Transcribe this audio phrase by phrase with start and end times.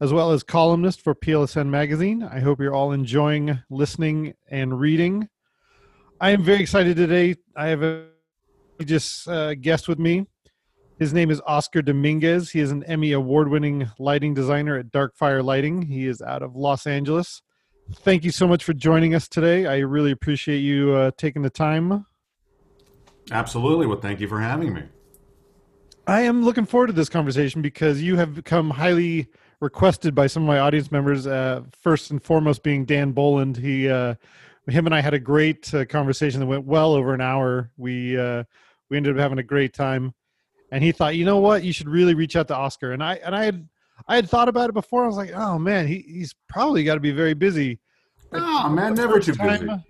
[0.00, 2.22] as well as columnist for PLSN Magazine.
[2.22, 5.28] I hope you're all enjoying listening and reading.
[6.20, 7.36] I am very excited today.
[7.54, 8.06] I have a
[8.84, 10.26] just uh, guest with me.
[10.98, 12.50] His name is Oscar Dominguez.
[12.50, 15.82] He is an Emmy award winning lighting designer at Darkfire Lighting.
[15.82, 17.42] He is out of Los Angeles.
[17.92, 19.66] Thank you so much for joining us today.
[19.66, 22.06] I really appreciate you uh, taking the time.
[23.30, 23.86] Absolutely.
[23.86, 24.82] Well, thank you for having me.
[26.06, 29.28] I am looking forward to this conversation because you have become highly
[29.60, 31.26] requested by some of my audience members.
[31.26, 33.56] Uh, first and foremost, being Dan Boland.
[33.56, 34.14] He, uh,
[34.66, 37.70] him, and I had a great uh, conversation that went well over an hour.
[37.76, 38.44] We uh,
[38.88, 40.14] we ended up having a great time,
[40.70, 42.92] and he thought, you know what, you should really reach out to Oscar.
[42.92, 43.68] And I and I had
[44.06, 45.04] I had thought about it before.
[45.04, 47.80] I was like, oh man, he, he's probably got to be very busy.
[48.32, 49.84] Oh man, never too time, busy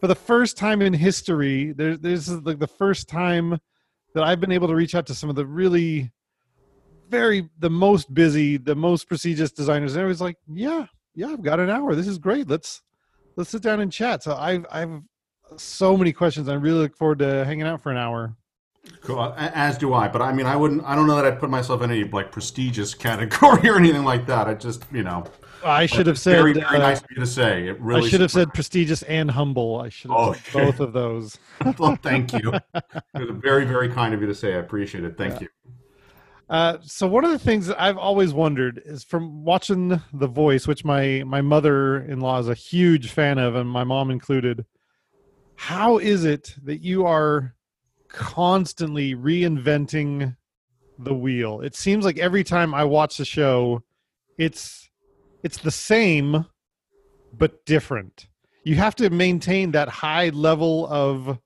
[0.00, 3.60] for the first time in history, there, this is like the first time
[4.14, 6.10] that I've been able to reach out to some of the really
[7.10, 9.92] very the most busy, the most prestigious designers.
[9.92, 11.94] And everybody's like, yeah, yeah, I've got an hour.
[11.94, 12.48] This is great.
[12.48, 12.82] Let's
[13.36, 14.22] let's sit down and chat.
[14.22, 15.00] So I've I've
[15.56, 16.48] so many questions.
[16.48, 18.36] I really look forward to hanging out for an hour.
[19.02, 19.34] Cool.
[19.36, 20.08] As do I.
[20.08, 20.82] But I mean, I wouldn't.
[20.84, 24.26] I don't know that I'd put myself in any like prestigious category or anything like
[24.26, 24.48] that.
[24.48, 25.24] I just, you know,
[25.64, 27.68] I should have said very, very uh, nice of you to say.
[27.68, 28.06] It really.
[28.06, 29.80] I should have said prestigious and humble.
[29.80, 31.38] I should have oh, said both of those.
[31.78, 32.52] well, thank you.
[32.74, 32.84] it
[33.14, 34.54] was very, very kind of you to say.
[34.54, 35.16] I appreciate it.
[35.16, 35.40] Thank yeah.
[35.40, 35.48] you.
[36.50, 40.66] Uh, so one of the things that I've always wondered is from watching The Voice,
[40.66, 44.66] which my my mother-in-law is a huge fan of, and my mom included.
[45.54, 47.54] How is it that you are
[48.08, 50.36] constantly reinventing
[50.98, 51.60] the wheel?
[51.60, 53.84] It seems like every time I watch the show,
[54.36, 54.90] it's
[55.44, 56.46] it's the same
[57.32, 58.26] but different.
[58.64, 61.38] You have to maintain that high level of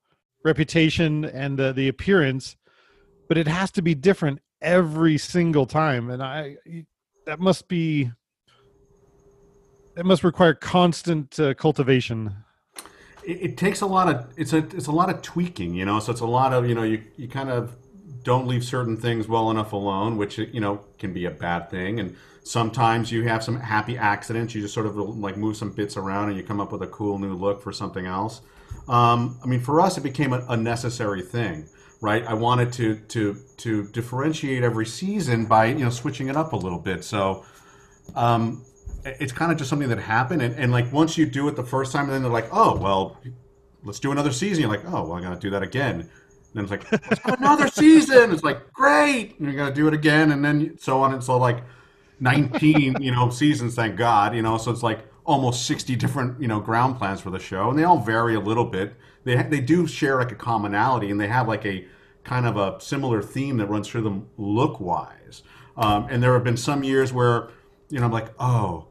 [0.43, 2.57] reputation and uh, the appearance,
[3.29, 6.11] but it has to be different every single time.
[6.11, 6.57] And I
[7.27, 8.11] that must be
[9.95, 12.35] that must require constant uh, cultivation.
[13.25, 16.01] It, it, takes a lot of it's a it's a lot of tweaking, you know.
[16.01, 17.77] So it's a lot of you know you you kind of
[18.25, 22.01] don't leave certain things well enough alone, which you know can be a bad thing
[22.01, 24.55] and Sometimes you have some happy accidents.
[24.55, 26.87] You just sort of like move some bits around and you come up with a
[26.87, 28.43] cool new look for something else.
[28.87, 31.67] Um, I mean, for us, it became a, a, necessary thing,
[32.05, 32.23] right?
[32.27, 36.57] I wanted to to to differentiate every season by you know switching it up a
[36.57, 37.03] little bit.
[37.03, 37.47] So
[38.15, 38.63] um,
[39.07, 41.65] it's kind of just something that happened, and, and like once you do it the
[41.65, 43.17] first time, and then they're like, oh well,
[43.85, 44.61] let's do another season.
[44.61, 46.01] You're like, oh well, I'm gonna do that again.
[46.01, 46.11] And
[46.53, 48.33] then it's like, let's another season.
[48.33, 51.39] It's like great, and you're gonna do it again, and then so on and so
[51.39, 51.65] like
[52.21, 56.49] 19, you know, seasons, thank God, you know, so it's like almost 60 different, you
[56.49, 58.95] know, ground plans for the show and they all vary a little bit.
[59.25, 61.87] They they do share like a commonality and they have like a
[62.25, 65.43] kind of a similar theme that runs through them look wise.
[65.77, 67.51] Um, and there have been some years where,
[67.91, 68.89] you know, I'm like, oh,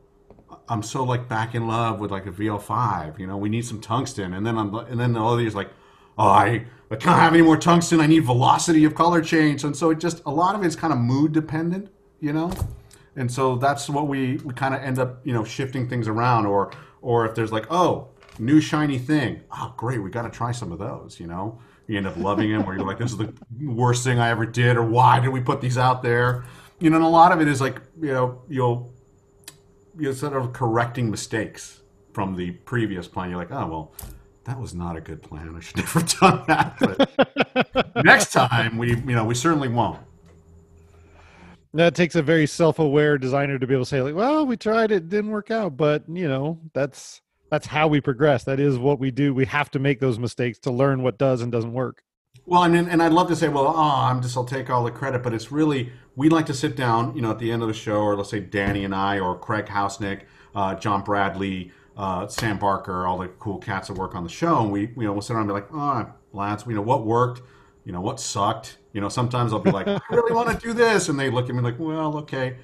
[0.69, 3.19] I'm so like back in love with like a VL5.
[3.19, 5.69] You know, we need some tungsten, and then I'm and then all these like,
[6.17, 7.99] oh, I, I can't have any more tungsten.
[7.99, 10.93] I need velocity of color change, and so it just a lot of it's kind
[10.93, 11.89] of mood dependent.
[12.19, 12.51] You know
[13.15, 16.45] and so that's what we, we kind of end up you know shifting things around
[16.45, 18.07] or or if there's like oh
[18.39, 21.59] new shiny thing oh great we got to try some of those you know
[21.93, 24.45] you end up loving them or you're like this is the worst thing i ever
[24.45, 26.43] did or why did we put these out there?
[26.79, 28.91] You know and a lot of it is like you know you'll
[29.97, 31.81] you're sort of correcting mistakes
[32.11, 33.29] from the previous plan.
[33.29, 33.93] You're like oh well
[34.45, 35.55] that was not a good plan.
[35.55, 36.77] I should never have done that.
[36.79, 39.99] But next time we you know we certainly won't.
[41.75, 44.91] That takes a very self-aware designer to be able to say like well we tried
[44.91, 45.77] it didn't work out.
[45.77, 47.21] But you know that's
[47.53, 50.57] that's how we progress that is what we do we have to make those mistakes
[50.57, 52.03] to learn what does and doesn't work
[52.47, 54.89] well and, and i'd love to say well oh i'm just i'll take all the
[54.89, 57.67] credit but it's really we like to sit down you know at the end of
[57.67, 60.21] the show or let's say danny and i or craig housenick
[60.55, 64.63] uh, john bradley uh, sam barker all the cool cats that work on the show
[64.63, 67.05] and we you know we'll sit around and be like oh lads you know what
[67.05, 67.43] worked
[67.85, 68.77] you know, what sucked.
[68.93, 71.49] You know, sometimes I'll be like, I really want to do this, and they look
[71.49, 72.57] at me like, well, okay.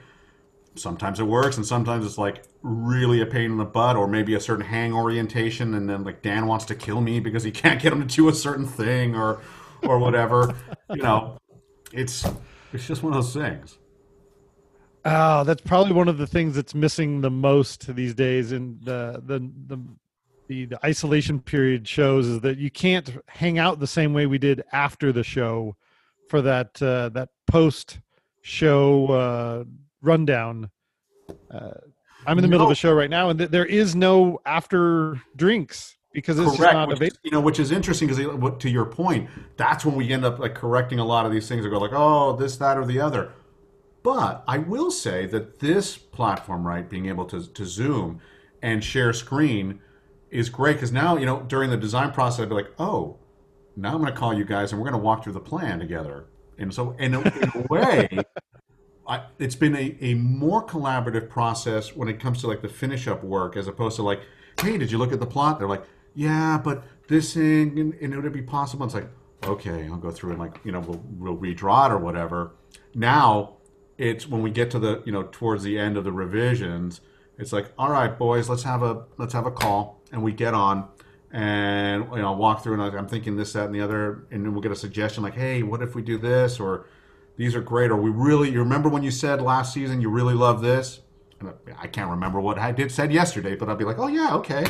[0.75, 4.33] Sometimes it works, and sometimes it's like really a pain in the butt, or maybe
[4.35, 7.81] a certain hang orientation, and then like Dan wants to kill me because he can't
[7.81, 9.41] get him to do a certain thing, or
[9.83, 10.55] or whatever.
[10.89, 11.37] you know,
[11.91, 12.25] it's
[12.73, 13.77] it's just one of those things.
[15.05, 19.21] Oh, that's probably one of the things that's missing the most these days in the
[19.25, 19.81] the the
[20.47, 24.37] the, the isolation period shows is that you can't hang out the same way we
[24.37, 25.75] did after the show
[26.27, 27.99] for that uh, that post
[28.41, 29.63] show uh,
[30.01, 30.69] rundown.
[31.51, 31.71] Uh,
[32.25, 35.21] I'm in the middle of a show right now, and th- there is no after
[35.35, 36.73] drinks because it's just Correct.
[36.73, 37.17] not available.
[37.23, 40.55] you know, which is interesting because to your point, that's when we end up like
[40.55, 43.31] correcting a lot of these things and go like, oh, this, that, or the other.
[44.03, 48.21] But I will say that this platform, right, being able to, to Zoom
[48.61, 49.81] and share screen
[50.29, 53.17] is great because now, you know, during the design process, I'd be like, oh,
[53.75, 55.79] now I'm going to call you guys and we're going to walk through the plan
[55.79, 56.25] together.
[56.57, 58.09] And so, in a, in a way,
[59.09, 63.07] I, it's been a, a more collaborative process when it comes to like the finish
[63.07, 64.21] up work as opposed to like,
[64.61, 65.57] hey, did you look at the plot?
[65.57, 65.83] They're like,
[66.13, 68.85] yeah, but this thing, and, and would it be possible?
[68.85, 69.09] It's like,
[69.45, 72.51] okay, I'll go through and like, you know, we'll, we'll redraw it or whatever.
[72.93, 73.57] Now,
[73.97, 77.01] it's when we get to the, you know, towards the end of the revisions,
[77.37, 80.53] it's like, all right, boys, let's have a let's have a call, and we get
[80.53, 80.87] on,
[81.31, 84.53] and you know, walk through, and I'm thinking this, that, and the other, and then
[84.53, 86.87] we'll get a suggestion like, hey, what if we do this, or
[87.39, 90.33] these are great, or we really, you remember when you said last season you really
[90.33, 90.99] love this?
[91.39, 94.35] And I can't remember what I did said yesterday, but I'll be like, oh yeah,
[94.35, 94.65] okay,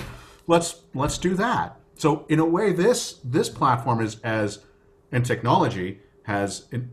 [0.46, 1.80] let's let's do that.
[1.96, 4.60] So in a way, this this platform is as
[5.12, 6.92] and technology has en-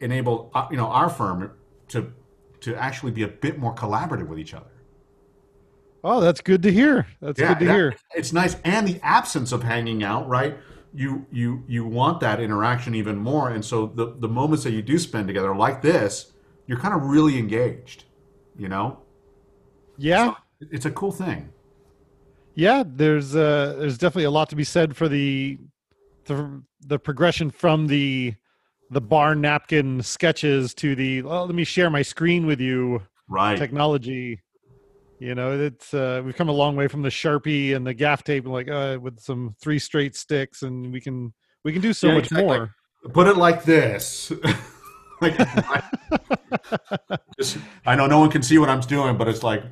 [0.00, 1.50] enabled uh, you know our firm
[1.88, 2.12] to
[2.60, 4.66] to actually be a bit more collaborative with each other.
[6.04, 7.06] Oh, that's good to hear.
[7.22, 7.96] That's good to that- hear.
[8.14, 10.58] It's nice, and the absence of hanging out, right?
[10.96, 14.80] You you you want that interaction even more, and so the the moments that you
[14.82, 16.32] do spend together, like this,
[16.66, 18.04] you're kind of really engaged.
[18.58, 19.00] You know,
[19.98, 20.34] Yeah.
[20.60, 21.50] it's a cool thing.
[22.54, 25.58] yeah there's uh there's definitely a lot to be said for the
[26.24, 28.34] the the progression from the
[28.90, 33.58] the bar napkin sketches to the let me share my screen with you Right.
[33.58, 34.40] technology
[35.18, 38.22] you know it's uh we've come a long way from the sharpie and the gaff
[38.22, 41.32] tape and like uh with some three straight sticks and we can
[41.64, 42.44] we can do so Yeah, much exactly.
[42.44, 42.74] more
[43.12, 44.32] Put it like this.
[45.20, 45.80] like, I,
[47.38, 49.62] just, I know no one can see what I'm doing, but it's like,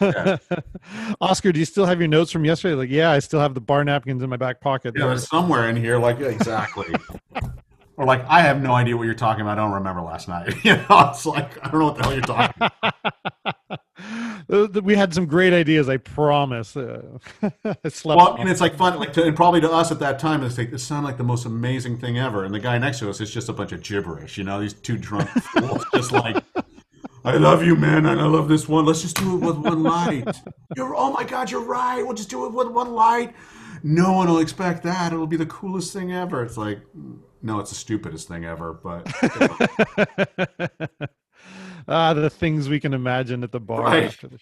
[0.00, 0.38] yeah,
[1.20, 3.60] oscar do you still have your notes from yesterday like yeah i still have the
[3.60, 5.08] bar napkins in my back pocket yeah, there.
[5.10, 6.86] there's somewhere in here, like, yeah, exactly.
[7.98, 9.58] or like, I have no idea what you're talking about.
[9.58, 10.54] I don't remember last night.
[10.64, 12.94] you know, it's like, I don't know what the hell you're talking about.
[14.50, 17.02] Uh, we had some great ideas i promise uh,
[17.42, 20.18] I slept Well, and it's like fun, like, to, and probably to us at that
[20.18, 22.44] time, it's like, this sounded like the most amazing thing ever.
[22.44, 24.72] And the guy next to us is just a bunch of gibberish, you know, these
[24.72, 26.42] two drunk fools, just like,
[27.26, 28.86] I love you, man, and I love this one.
[28.86, 30.40] Let's just do it with one light.
[30.76, 32.02] You're, oh my God, you're right.
[32.02, 33.34] We'll just do it with one light.
[33.82, 35.12] No one will expect that.
[35.12, 36.42] It'll be the coolest thing ever.
[36.42, 36.80] It's like,
[37.42, 38.72] no, it's the stupidest thing ever.
[38.72, 39.06] But
[41.88, 43.82] ah, the things we can imagine at the bar.
[43.82, 44.04] Right.
[44.04, 44.38] after the.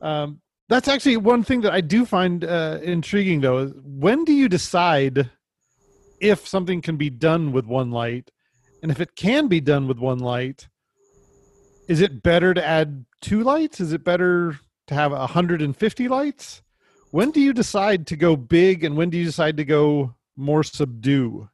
[0.00, 3.58] Um, that's actually one thing that I do find uh, intriguing, though.
[3.58, 5.30] Is when do you decide
[6.20, 8.30] if something can be done with one light,
[8.82, 10.68] and if it can be done with one light,
[11.88, 13.80] is it better to add two lights?
[13.80, 14.58] Is it better
[14.88, 16.62] to have 150 lights?
[17.10, 20.64] When do you decide to go big, and when do you decide to go more
[20.64, 21.48] subdue?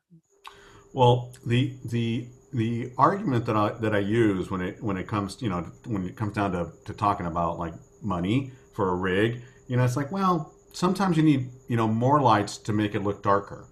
[0.93, 5.41] Well, the the the argument that I that I use when it when it comes
[5.41, 9.43] you know when it comes down to, to talking about like money for a rig,
[9.69, 13.03] you know, it's like well sometimes you need you know more lights to make it
[13.03, 13.67] look darker,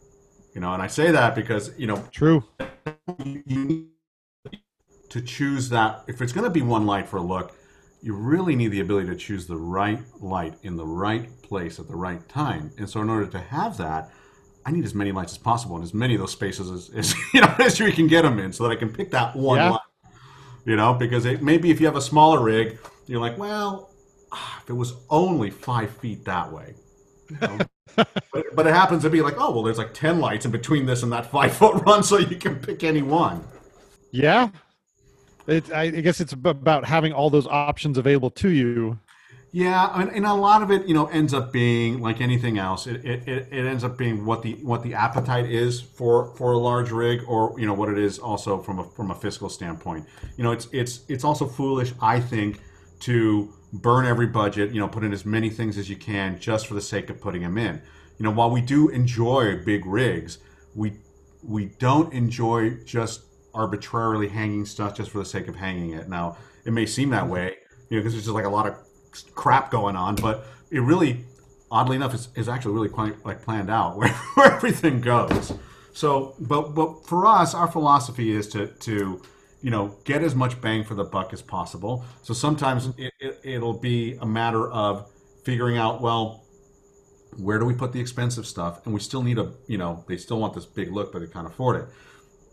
[0.54, 2.44] you know, and I say that because you know True.
[3.24, 3.86] you you need
[5.10, 7.54] to choose that if it's going to be one light for a look,
[8.02, 11.88] you really need the ability to choose the right light in the right place at
[11.88, 12.70] the right time.
[12.78, 14.10] And so in order to have that,
[14.66, 17.14] I need as many lights as possible in as many of those spaces as, as
[17.34, 19.58] you know as you can get them in, so that I can pick that one
[19.58, 19.70] Yeah.
[19.70, 19.80] light.
[20.66, 23.90] You know, because it, maybe if you have a smaller rig, you're like, well,
[24.30, 26.74] ah, if it was only five feet that way.
[27.30, 27.58] You know?
[27.96, 30.84] but, but it happens to be like, oh well, there's like ten lights in between
[30.86, 33.42] this and that five foot run, so you can pick any one.
[34.12, 34.50] Yeah.
[35.46, 38.98] It, I guess it's about having all those options available to you.
[39.52, 42.87] Yeah, and, and a lot of it, you know, ends up being like anything else.
[42.87, 46.59] It, it, it, ends up being what the what the appetite is for for a
[46.59, 50.07] large rig, or you know what it is also from a from a fiscal standpoint.
[50.37, 52.61] You know, it's it's it's also foolish, I think,
[53.00, 54.71] to burn every budget.
[54.71, 57.21] You know, put in as many things as you can just for the sake of
[57.21, 57.83] putting them in.
[58.19, 60.38] You know, while we do enjoy big rigs,
[60.76, 60.92] we
[61.42, 66.09] we don't enjoy just arbitrarily hanging stuff just for the sake of hanging it.
[66.09, 67.33] Now, it may seem that mm-hmm.
[67.33, 67.57] way,
[67.88, 68.76] you know, because there's just like a lot of
[69.34, 71.24] crap going on, but it really,
[71.70, 75.52] oddly enough, is, is actually really quite like planned out where, where everything goes.
[75.92, 79.20] So, but but for us, our philosophy is to to
[79.62, 82.04] you know get as much bang for the buck as possible.
[82.22, 85.10] So sometimes it, it, it'll be a matter of
[85.44, 86.44] figuring out well
[87.38, 90.16] where do we put the expensive stuff and we still need a you know they
[90.16, 91.88] still want this big look but they can't afford it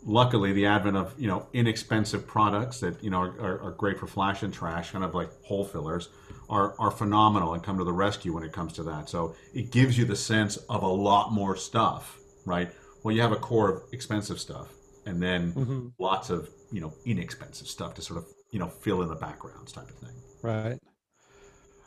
[0.05, 4.07] luckily the advent of you know inexpensive products that you know are, are, great for
[4.07, 6.09] flash and trash kind of like hole fillers
[6.50, 9.10] are, are phenomenal and come to the rescue when it comes to that.
[9.10, 12.72] So it gives you the sense of a lot more stuff right?
[13.04, 14.74] Well you have a core of expensive stuff
[15.06, 15.88] and then mm-hmm.
[16.00, 19.72] lots of you know inexpensive stuff to sort of you know fill in the backgrounds
[19.72, 20.16] type of thing.
[20.42, 20.80] Right.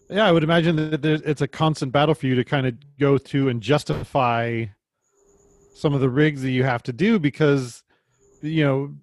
[0.08, 3.16] Yeah i would imagine that it's a constant battle for you to kind of go
[3.18, 4.66] through and justify
[5.74, 7.82] some of the rigs that you have to do because
[8.42, 8.94] you know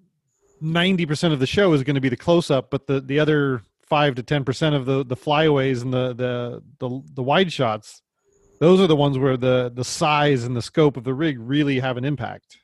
[0.60, 3.62] 90% of the show is going to be the close up but the the other
[3.88, 8.02] 5 to 10% of the the flyaways and the the the, the wide shots
[8.58, 11.80] those are the ones where the the size and the scope of the rig really
[11.80, 12.58] have an impact.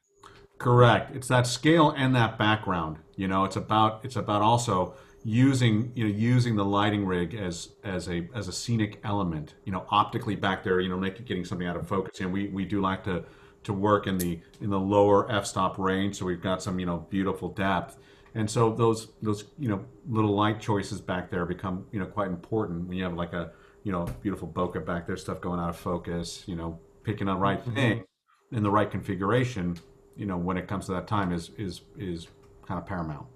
[0.58, 1.14] Correct.
[1.14, 6.04] It's that scale and that background you know it's about it's about also using you
[6.04, 10.36] know using the lighting rig as as a as a scenic element you know optically
[10.36, 12.20] back there you know making getting something out of focus.
[12.20, 13.24] And we we do like to
[13.64, 16.16] to work in the in the lower f-stop range.
[16.16, 17.98] So we've got some you know beautiful depth
[18.34, 22.28] and so those those you know little light choices back there become you know quite
[22.28, 23.52] important when you have like a
[23.84, 27.34] you know beautiful bokeh back there stuff going out of focus you know picking the
[27.34, 27.74] right mm-hmm.
[27.74, 28.04] thing
[28.52, 29.76] in the right configuration
[30.16, 32.28] you know when it comes to that time is is is
[32.66, 33.26] kind of paramount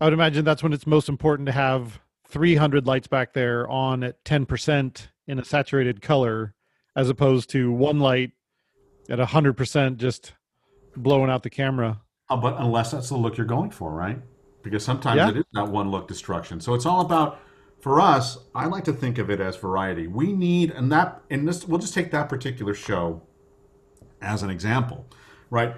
[0.00, 4.04] i would imagine that's when it's most important to have 300 lights back there on
[4.04, 6.54] at 10% in a saturated color
[6.94, 8.32] as opposed to one light
[9.08, 10.34] at 100% just
[10.94, 14.20] blowing out the camera uh, but unless that's the look you're going for right?
[14.62, 15.30] Because sometimes yeah.
[15.30, 16.60] it is that one look destruction.
[16.60, 17.40] So it's all about
[17.80, 20.06] for us i like to think of it as variety.
[20.06, 23.22] We need and that and this we'll just take that particular show
[24.20, 25.06] as an example
[25.50, 25.74] right?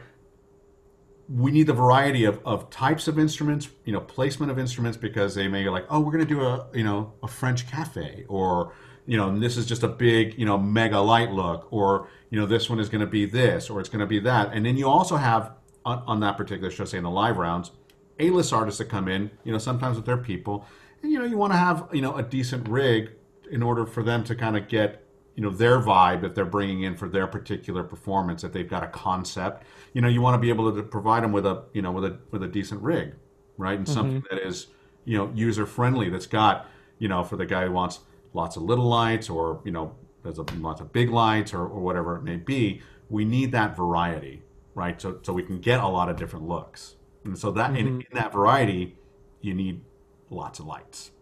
[1.28, 5.34] We need the variety of, of types of instruments you know placement of instruments because
[5.34, 8.24] they may be like oh we're going to do a you know a french cafe
[8.28, 8.72] or
[9.06, 12.46] you know this is just a big you know mega light look or you know
[12.46, 14.52] this one is going to be this or it's going to be that.
[14.52, 15.52] And then you also have
[15.90, 17.72] on, on that particular show say in the live rounds
[18.18, 20.66] a-list artists that come in you know sometimes with their people
[21.02, 23.10] and you know you want to have you know a decent rig
[23.50, 25.04] in order for them to kind of get
[25.34, 28.82] you know their vibe that they're bringing in for their particular performance If they've got
[28.82, 29.64] a concept.
[29.94, 32.04] You know you want to be able to provide them with a you know with
[32.04, 33.14] a with a decent rig
[33.60, 33.78] right?
[33.78, 33.94] And mm-hmm.
[33.94, 34.66] something that is
[35.04, 36.66] you know user friendly that's got
[36.98, 38.00] you know for the guy who wants
[38.32, 41.80] lots of little lights or you know there's a, lots of big lights or, or
[41.80, 44.42] whatever it may be we need that variety
[44.80, 45.00] right?
[45.00, 46.96] So, so we can get a lot of different looks.
[47.24, 47.76] And so that mm-hmm.
[47.76, 48.96] in, in that variety
[49.42, 49.82] you need
[50.30, 51.12] lots of lights.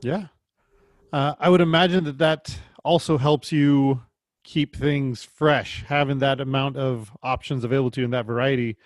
[0.00, 0.26] Yeah.
[1.12, 4.02] Uh, i would imagine that that also helps you
[4.44, 8.76] keep things fresh having that amount of options available to you in that variety.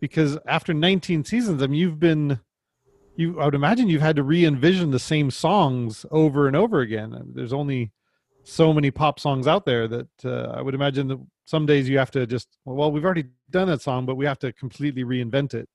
[0.00, 2.40] Because after 19 seasons i mean you've been
[3.16, 7.32] you i would imagine you've had to re-envision the same songs over and over again.
[7.34, 7.92] There's only
[8.42, 11.98] so many pop songs out there that uh, i would imagine that some days you
[11.98, 15.54] have to just well we've already done that song but we have to completely reinvent
[15.54, 15.68] it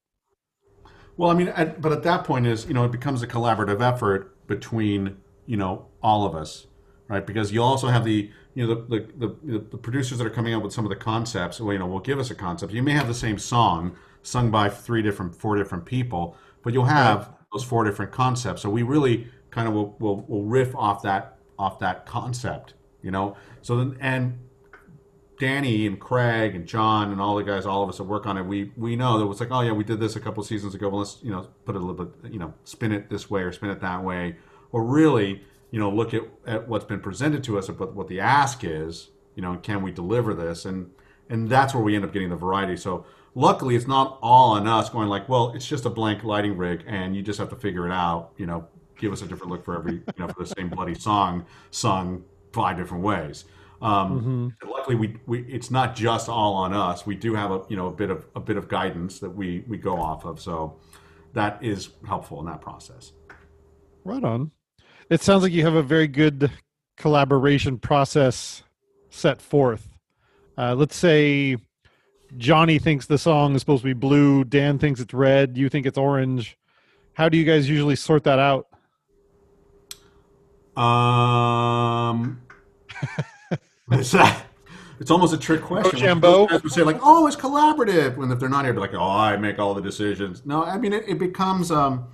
[1.18, 3.82] well i mean at, but at that point is you know it becomes a collaborative
[3.82, 6.68] effort between you know all of us
[7.08, 10.32] right because you also have the you know the, the the, the producers that are
[10.32, 12.74] coming up with some of the concepts well you know will give us a concept
[12.74, 16.86] you may have the same song sung by three different four different people but you'll
[16.86, 18.62] have those four different concepts.
[18.62, 23.12] So we really kind of will, will, will riff off that off that concept, you
[23.12, 23.36] know.
[23.62, 24.38] So then and
[25.40, 28.38] Danny and Craig and John and all the guys, all of us that work on
[28.38, 30.76] it, we we know that it's like, oh yeah, we did this a couple seasons
[30.76, 30.90] ago.
[30.90, 33.42] Well, let's you know put it a little bit, you know, spin it this way
[33.42, 34.36] or spin it that way,
[34.72, 35.42] or really,
[35.72, 39.10] you know, look at, at what's been presented to us, but what the ask is,
[39.36, 40.66] you know, can we deliver this?
[40.66, 40.92] And
[41.30, 42.76] and that's where we end up getting the variety.
[42.76, 43.06] So
[43.36, 46.84] luckily it's not all on us going like well it's just a blank lighting rig
[46.88, 48.68] and you just have to figure it out you know
[48.98, 52.24] give us a different look for every you know for the same bloody song sung
[52.52, 53.46] five different ways
[53.82, 54.70] um, mm-hmm.
[54.70, 57.88] luckily we, we it's not just all on us we do have a you know
[57.88, 60.78] a bit of a bit of guidance that we we go off of so
[61.34, 63.14] that is helpful in that process
[64.04, 64.52] right on
[65.10, 66.52] it sounds like you have a very good
[66.98, 68.64] collaboration process
[69.10, 69.88] set forth
[70.58, 71.56] uh, let's say
[72.38, 74.44] Johnny thinks the song is supposed to be blue.
[74.44, 75.58] Dan thinks it's red.
[75.58, 76.58] You think it's orange.
[77.14, 78.68] How do you guys usually sort that out?
[80.82, 82.42] Um,
[85.00, 86.00] it's almost a trick question.
[86.00, 86.48] Rochambeau.
[86.48, 88.94] Those guys would say like, "Oh, it's collaborative," when if they're not here, they're like,
[88.94, 92.08] "Oh, I make all the decisions." No, I mean it, it becomes, um,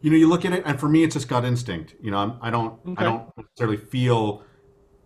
[0.00, 1.94] you know, you look at it, and for me, it's just gut instinct.
[2.00, 2.94] You know, I'm, I don't, Okay.
[2.98, 4.42] I don't necessarily feel,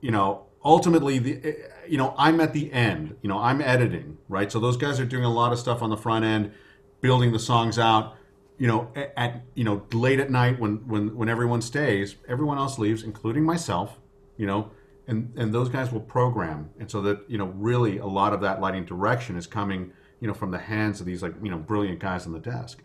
[0.00, 1.52] you know, ultimately the, eh,
[1.88, 3.16] you know, I'm at the end.
[3.22, 4.50] You know, I'm editing, right?
[4.50, 6.52] So those guys are doing a lot of stuff on the front end,
[7.00, 8.14] building the songs out.
[8.58, 12.78] You know, at you know late at night when when when everyone stays, everyone else
[12.78, 13.98] leaves, including myself.
[14.38, 14.70] You know,
[15.08, 18.40] and and those guys will program, and so that you know really a lot of
[18.40, 21.58] that lighting direction is coming you know from the hands of these like you know
[21.58, 22.82] brilliant guys on the desk.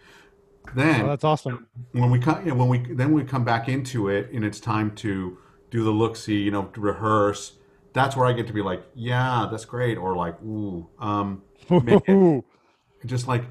[0.75, 1.67] Then Oh, that's awesome.
[1.91, 4.59] when we come, you know, when we then we come back into it, and it's
[4.59, 5.37] time to
[5.71, 7.53] do the look see, you know, to rehearse.
[7.93, 12.43] That's where I get to be like, yeah, that's great, or like, ooh, um, it-
[13.05, 13.43] just like,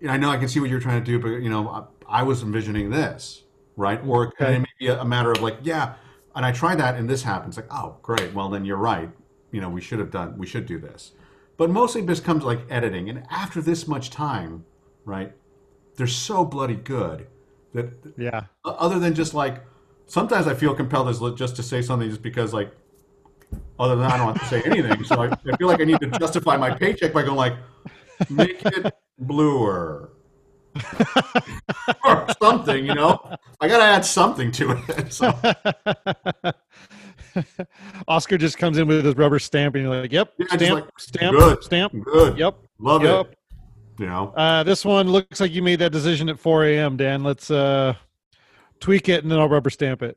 [0.00, 1.68] you know, I know I can see what you're trying to do, but you know,
[2.08, 3.44] I, I was envisioning this,
[3.76, 4.00] right?
[4.04, 4.56] Or Okay.
[4.56, 5.94] it may be a, a matter of like, yeah,
[6.34, 7.56] and I tried that, and this happens.
[7.56, 8.32] Like, oh, great.
[8.32, 9.10] Well, then you're right.
[9.52, 11.12] You know, we should have done, we should do this.
[11.56, 14.64] But mostly, this comes like editing, and after this much time,
[15.04, 15.32] right?
[15.96, 17.26] They're so bloody good
[17.74, 18.44] that Yeah.
[18.64, 19.62] other than just like
[20.06, 22.72] sometimes I feel compelled as just to say something just because like
[23.78, 25.04] other than that, I don't have to say anything.
[25.04, 27.54] So I, I feel like I need to justify my paycheck by going like
[28.28, 30.10] make it bluer
[32.04, 32.84] or something.
[32.84, 35.12] You know, I got to add something to it.
[35.12, 35.32] So
[38.08, 40.98] Oscar just comes in with his rubber stamp, and you're like, "Yep, Yeah, stamp, like,
[40.98, 41.62] stamp, good.
[41.62, 43.26] stamp." good, Yep, love yep.
[43.32, 43.36] it.
[43.98, 46.96] You know, Uh, this one looks like you made that decision at 4 a.m.
[46.96, 47.94] Dan, let's uh,
[48.80, 50.16] tweak it, and then I'll rubber stamp it.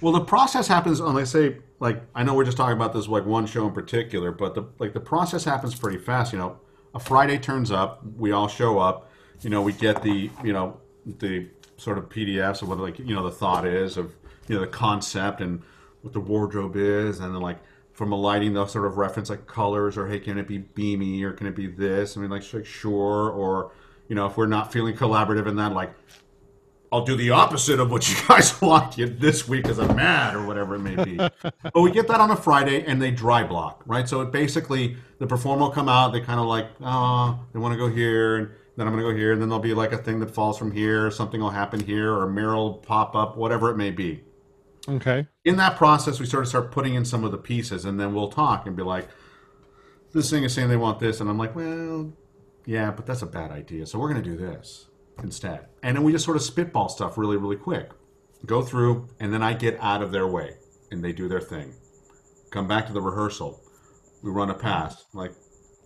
[0.00, 3.08] Well, the process happens on, let's say, like I know we're just talking about this
[3.08, 6.32] like one show in particular, but the like the process happens pretty fast.
[6.32, 6.58] You know,
[6.94, 9.10] a Friday turns up, we all show up.
[9.42, 13.14] You know, we get the you know the sort of PDFs of what like you
[13.14, 14.14] know the thought is of
[14.48, 15.62] you know the concept and
[16.02, 17.58] what the wardrobe is, and then like
[17.92, 21.22] from a lighting they'll sort of reference like colors or hey can it be beamy
[21.22, 22.16] or can it be this?
[22.16, 23.72] I mean like sure or
[24.08, 25.94] you know if we're not feeling collaborative in that like
[26.92, 30.34] I'll do the opposite of what you guys want you this week because I'm mad
[30.34, 31.16] or whatever it may be.
[31.42, 34.08] but we get that on a Friday and they dry block, right?
[34.08, 37.72] So it basically the performer will come out, they kind of like, oh, they want
[37.72, 39.92] to go here, and then I'm going to go here, and then there'll be like
[39.92, 43.16] a thing that falls from here, something will happen here, or a mirror will pop
[43.16, 44.22] up, whatever it may be.
[44.88, 45.26] Okay.
[45.44, 48.14] In that process, we sort of start putting in some of the pieces, and then
[48.14, 49.08] we'll talk and be like,
[50.12, 52.12] this thing is saying they want this, and I'm like, well,
[52.66, 53.86] yeah, but that's a bad idea.
[53.86, 54.86] So we're going to do this
[55.22, 55.66] instead.
[55.82, 57.90] And then we just sort of spitball stuff really, really quick.
[58.44, 60.56] Go through, and then I get out of their way,
[60.90, 61.74] and they do their thing.
[62.50, 63.60] Come back to the rehearsal.
[64.22, 65.06] We run a pass.
[65.12, 65.32] Like,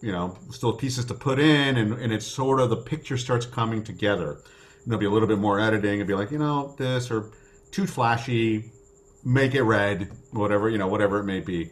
[0.01, 3.47] you know, still pieces to put in, and, and it's sort of the picture starts
[3.47, 4.33] coming together.
[4.33, 7.31] And there'll be a little bit more editing, and be like, you know, this or
[7.71, 8.71] too flashy,
[9.25, 11.71] make it red, whatever, you know, whatever it may be.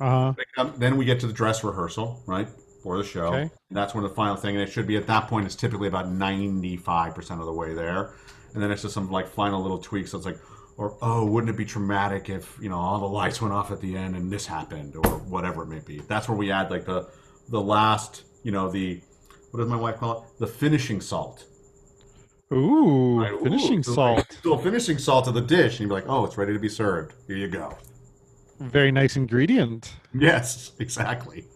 [0.00, 0.44] Uh huh.
[0.56, 2.48] Um, Then we get to the dress rehearsal, right,
[2.82, 3.26] for the show.
[3.26, 3.42] Okay.
[3.42, 5.88] And that's when the final thing, and it should be at that point, it's typically
[5.88, 8.14] about 95% of the way there.
[8.54, 10.10] And then it's just some like final little tweaks.
[10.10, 10.38] So it's like,
[10.76, 13.80] or oh, wouldn't it be traumatic if you know all the lights went off at
[13.80, 16.00] the end and this happened, or whatever it may be.
[16.00, 17.06] That's where we add like the
[17.50, 19.00] the last, you know, the
[19.50, 20.38] what does my wife call it?
[20.38, 21.44] The finishing salt.
[22.52, 24.38] Ooh, finishing so salt.
[24.44, 26.68] Little finishing salt of the dish, and you'd be like, oh, it's ready to be
[26.68, 27.14] served.
[27.26, 27.76] Here you go.
[28.60, 29.94] Very nice ingredient.
[30.12, 31.46] Yes, exactly.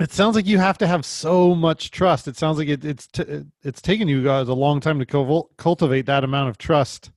[0.00, 2.28] It sounds like you have to have so much trust.
[2.28, 5.50] It sounds like it, it's t- it's taken you guys a long time to cul-
[5.56, 7.10] cultivate that amount of trust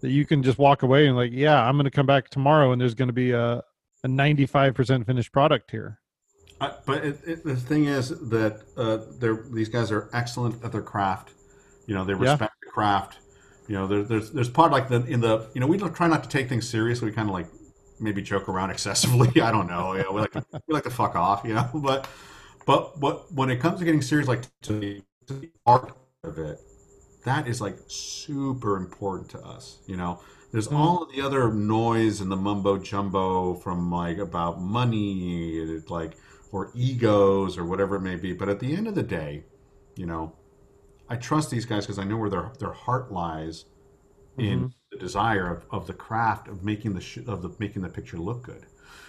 [0.00, 2.72] that you can just walk away and like, yeah, I'm going to come back tomorrow
[2.72, 3.62] and there's going to be a
[4.02, 5.99] a 95% finished product here.
[6.60, 10.82] But it, it, the thing is that uh, they're these guys are excellent at their
[10.82, 11.32] craft.
[11.86, 12.32] You know, they Yeah.
[12.32, 13.18] respect the craft.
[13.68, 16.06] You know, there, there's there's part like the in the you know we don't try
[16.08, 17.08] not to take things seriously.
[17.10, 17.48] We kind of like
[17.98, 19.40] maybe joke around excessively.
[19.40, 19.94] I don't know.
[19.94, 21.42] You know, we like to, we like to fuck off.
[21.44, 22.08] You know, but
[22.66, 26.38] but but when it comes to getting serious, like to the, to the art of
[26.38, 26.60] it,
[27.24, 29.78] that is like super important to us.
[29.86, 30.20] You know,
[30.52, 30.76] there's Mm.
[30.76, 36.12] all of the other noise and the mumbo jumbo from like about money, and like
[36.52, 38.32] or egos or whatever it may be.
[38.32, 39.44] But at the end of the day,
[39.96, 40.32] you know,
[41.08, 43.64] I trust these guys because I know where their their heart lies
[44.38, 44.66] in mm-hmm.
[44.92, 48.18] the desire of, of the craft of making the sh- of the making the picture
[48.18, 48.66] look good.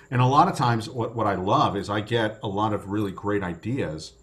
[0.10, 2.90] And a lot of times, what what I love is I get a lot of
[2.90, 4.14] really great ideas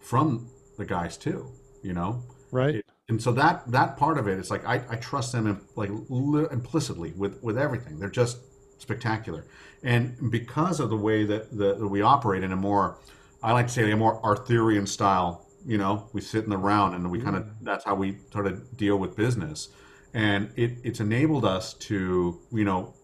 [0.00, 1.50] from the guys too.
[1.82, 2.84] You know, Right?
[3.08, 5.90] and so that that part of it is like I, I trust them in, like
[6.08, 7.98] li- implicitly with with everything.
[7.98, 8.38] They're just
[8.82, 9.46] spectacular,
[9.82, 12.98] and because of the way that, that, we operate in a more,
[13.42, 15.46] I like to say a more Arthurian style.
[15.64, 18.46] You know, we sit in the round and we kind of that's how we sort
[18.46, 19.68] of deal with business,
[20.12, 22.94] and it it's enabled us to you know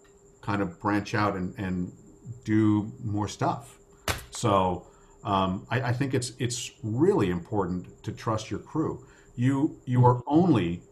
[0.41, 1.93] kind of branch out and and
[2.45, 3.79] do more stuff.
[4.31, 4.87] So
[5.25, 9.07] um, I, I think it's it's really important to trust your crew.
[9.37, 10.83] You you are only,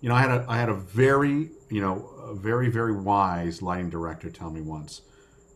[0.00, 3.62] you know, I had a I had a very you know a very very wise
[3.62, 5.02] lighting director tell me once,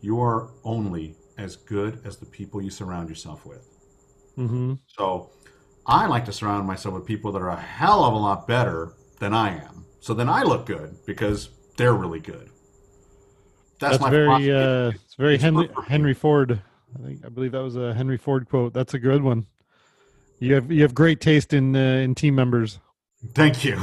[0.00, 3.66] you are only as good as the people you surround yourself with.
[4.36, 4.74] Mm-hmm.
[4.86, 5.30] So
[5.86, 8.94] I like to surround myself with people that are a hell of a lot better
[9.18, 9.84] than I am.
[10.00, 12.50] So then I look good because they're really good.
[13.78, 15.86] That's, my very uh, it's very It's Henry good for me.
[15.88, 16.60] Henry Ford.
[16.98, 18.74] I think I believe that was a Henry Ford quote.
[18.74, 19.46] That's a good one.
[20.38, 22.78] You have you have great taste in uh, in team members.
[23.34, 23.80] Thank you.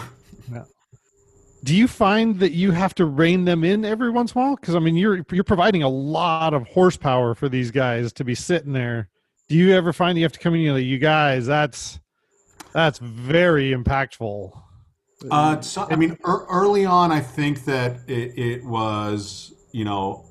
[1.67, 4.55] Do you find that you have to rein them in every once in a while?
[4.55, 8.35] Because I mean, you're you're providing a lot of horsepower for these guys to be
[8.35, 9.09] sitting there.
[9.49, 11.45] Do you ever find you have to come in and like, you guys?
[11.45, 11.99] That's
[12.71, 14.57] that's very impactful.
[15.29, 20.25] Uh, so, I mean, ear early on, I think that it, it was, you know,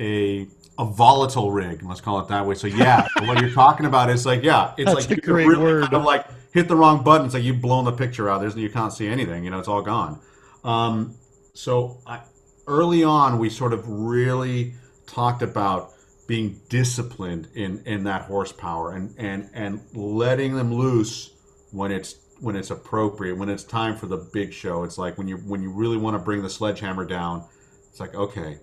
[0.00, 1.84] a a volatile rig.
[1.84, 2.56] Let's call it that way.
[2.56, 5.46] So yeah, what you're talking about is like, yeah, it's That's like a you great
[5.46, 5.82] really word.
[5.84, 7.26] kind of like hit the wrong button.
[7.26, 8.40] It's like you've blown the picture out.
[8.40, 9.44] There's you can't see anything.
[9.44, 10.18] You know, it's all gone.
[10.64, 11.14] Um,
[11.54, 12.20] so I,
[12.66, 14.74] early on, we sort of really
[15.06, 15.92] talked about
[16.28, 21.30] being disciplined in in that horsepower and and and letting them loose
[21.72, 25.26] when it's when it's appropriate when it's time for the big show it's like when
[25.26, 27.42] you when you really want to bring the sledgehammer down
[27.88, 28.58] it's like okay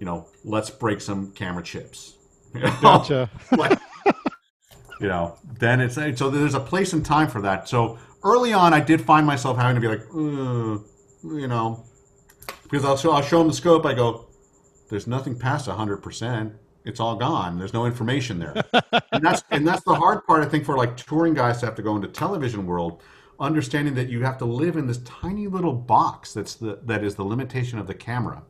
[0.00, 2.16] you know let's break some camera chips
[2.54, 2.76] You know?
[2.82, 3.30] Gotcha.
[3.56, 3.78] Like,
[5.00, 8.72] you know then it's so there's a place and time for that so early on
[8.72, 10.78] i did find myself having to be like "Uh,
[11.24, 11.84] you know
[12.64, 14.26] because I'll show, I'll show them the scope i go
[14.90, 17.58] there's nothing past 100% it's all gone.
[17.58, 18.62] There's no information there.
[19.12, 21.74] And that's and that's the hard part i think for like touring guys to have
[21.76, 23.02] to go into television world
[23.40, 27.14] understanding that you have to live in this tiny little box that's the that is
[27.14, 28.42] the limitation of the camera.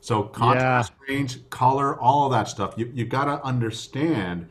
[0.00, 2.74] So contrast range color all of that stuff.
[2.76, 4.48] You, you've got to understand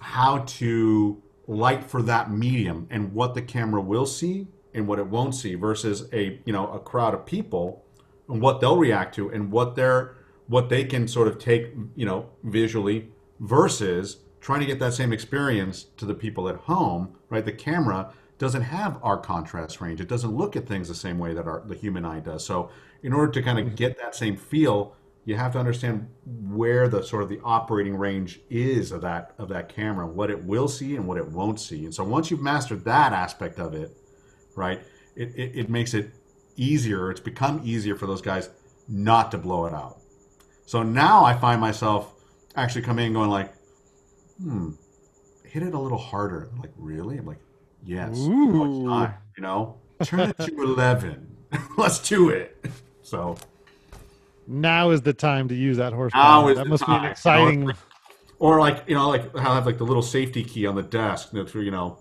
[0.00, 5.06] how to light for that medium and what the camera will see and what it
[5.06, 7.84] won't see versus a you know a crowd of people
[8.28, 10.16] and what they'll react to and what they're
[10.48, 13.08] what they can sort of take you know visually
[13.40, 17.44] versus trying to get that same experience to the people at home right?
[17.44, 20.00] The camera doesn't have our contrast range.
[20.00, 22.44] It doesn't look at things the same way that our the human eye does.
[22.44, 22.70] So
[23.02, 23.74] in order to kind of mm-hmm.
[23.74, 26.06] get that same feel you have to understand
[26.50, 30.44] where the sort of the operating range is of that of that camera what it
[30.44, 31.84] will see and what it won't see.
[31.84, 33.96] And so once you've mastered that aspect of it
[34.54, 34.82] right?
[35.16, 36.10] It, it, it makes it
[36.56, 38.48] easier it's become easier for those guys
[38.88, 39.98] not to blow it out.
[40.66, 42.14] So now i find myself
[42.56, 43.52] actually coming and going like
[44.38, 44.70] hmm
[45.44, 46.50] hit it a little harder.
[46.52, 47.18] I'm like really?
[47.18, 47.40] I'm like
[47.84, 49.76] yes Now it's time, you know?
[50.02, 51.36] Turn it to 11
[51.76, 52.64] let's do it.
[53.02, 53.36] So
[54.46, 56.50] Now is the time to use that Now horsepower.
[56.50, 57.74] is That the must be an exciting.
[58.38, 60.82] Or like you know, like how I have like the little safety key on the
[60.82, 61.30] desk.
[61.32, 61.98] That's you know,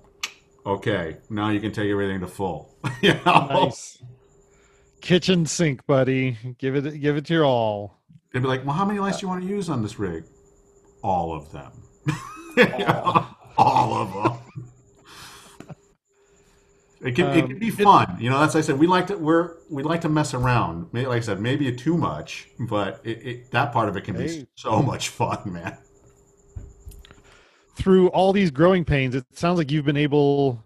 [0.65, 2.73] okay, now you can take everything to full.
[3.02, 4.02] you know, Nice.
[5.02, 6.38] Kitchen sink, buddy.
[6.58, 7.99] Give it give it your all.
[8.32, 10.23] they'd be like, "Well, how many lights do you want to use on this rig?"
[11.04, 11.71] All of them.
[13.58, 14.39] All of them.
[17.02, 18.39] It can, it Um, can be it- fun, you know.
[18.39, 18.80] That's I said.
[18.80, 20.88] We like to we're we like to mess around.
[20.93, 24.15] Maybe, like I said, maybe too much, but it, it, that part of it can
[24.15, 25.78] be so much fun, man.
[27.75, 30.63] Through all these growing pains, it sounds like you've been able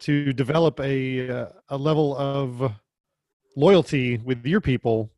[0.00, 2.72] to develop a uh, a level of
[3.56, 5.10] loyalty with your people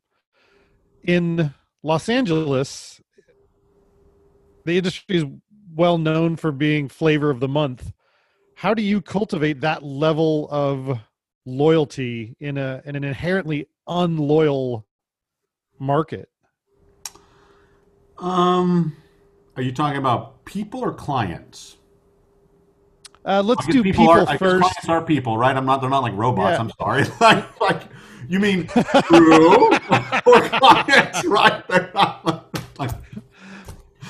[1.03, 3.01] in Los Angeles.
[4.65, 5.25] The industry is
[5.75, 7.91] well known for being flavor of the month.
[8.55, 10.99] How do you cultivate that level of
[11.45, 14.85] loyalty in a in an inherently unloyal
[15.79, 16.29] market?
[18.17, 18.95] Um,
[19.59, 21.75] are you talking about people or clients?
[23.25, 24.61] Uh, let's do people, are, I guess first.
[24.61, 25.53] Clients are people, right?
[25.53, 25.81] I'm not.
[25.81, 26.55] They're not like robots.
[26.55, 26.61] Yeah.
[26.61, 27.03] I'm sorry.
[27.19, 27.81] like, like
[28.29, 31.67] you mean crew or clients, right?
[31.67, 32.91] They're not like,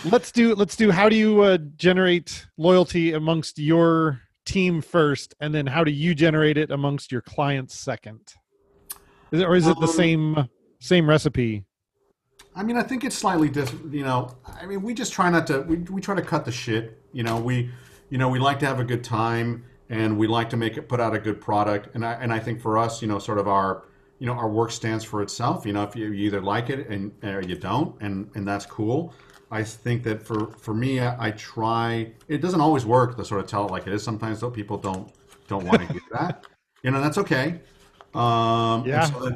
[0.05, 5.53] let's do let's do how do you uh, generate loyalty amongst your team first and
[5.53, 8.35] then how do you generate it amongst your clients second
[9.31, 11.65] is it, or is it the Um, same same recipe
[12.55, 13.93] I mean, I think it's slightly different.
[13.93, 15.61] You know, I mean, we just try not to.
[15.61, 17.01] We, we try to cut the shit.
[17.13, 17.69] You know, we,
[18.09, 20.89] you know, we like to have a good time, and we like to make it
[20.89, 21.95] put out a good product.
[21.95, 23.85] And I and I think for us, you know, sort of our,
[24.19, 25.65] you know, our work stands for itself.
[25.65, 28.65] You know, if you, you either like it and or you don't, and and that's
[28.65, 29.13] cool.
[29.51, 32.11] I think that for for me, I, I try.
[32.27, 34.03] It doesn't always work to sort of tell it like it is.
[34.03, 35.11] Sometimes though, people don't
[35.47, 36.45] don't want to hear that.
[36.83, 37.59] You know, that's okay.
[38.13, 39.03] Um, Yeah.
[39.05, 39.35] so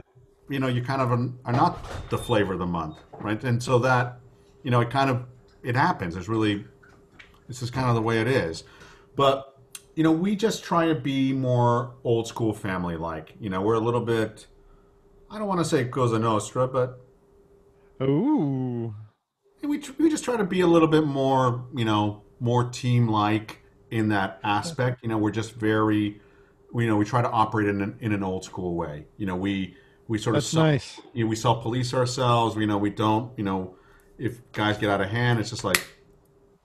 [0.50, 1.12] you know, you kind of
[1.46, 3.42] are not the flavor of the month, right?
[3.44, 4.20] And so that
[4.64, 5.26] you know, it kind of
[5.62, 6.16] it happens.
[6.16, 6.66] It's really
[7.48, 8.64] this is kind of the way it is.
[9.16, 9.58] But
[9.96, 13.36] you know, we just try to be more old school family like.
[13.40, 14.48] You know, we're a little bit
[15.34, 17.02] I don't want to say Cosa Nostra, but
[18.04, 18.94] Ooh.
[19.64, 23.64] we we just try to be a little bit more, you know, more team like
[23.90, 25.00] in that aspect.
[25.02, 26.22] You know, we're just very,
[26.76, 29.08] you know, we try to operate in an, in an old school way.
[29.18, 29.76] You know, we
[30.08, 31.02] we sort of That's self, nice.
[31.14, 32.56] you know, we self police ourselves.
[32.56, 33.76] You know, we don't, you know,
[34.18, 35.82] if guys get out of hand, it's just like,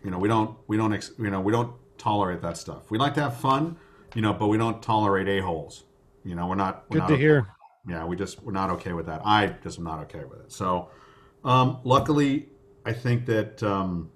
[0.05, 2.91] you know, we don't we don't ex, you know we don't tolerate that stuff.
[2.91, 3.77] We like to have fun,
[4.15, 5.85] you know, but we don't tolerate a holes.
[6.25, 6.85] You know, we're not.
[6.91, 7.49] We're Good not to okay hear.
[7.89, 9.23] yeah, we just we're not okay with that.
[9.25, 10.53] I just am not okay with it.
[10.53, 10.91] So,
[11.45, 12.49] um, luckily,
[12.85, 14.11] I think that um,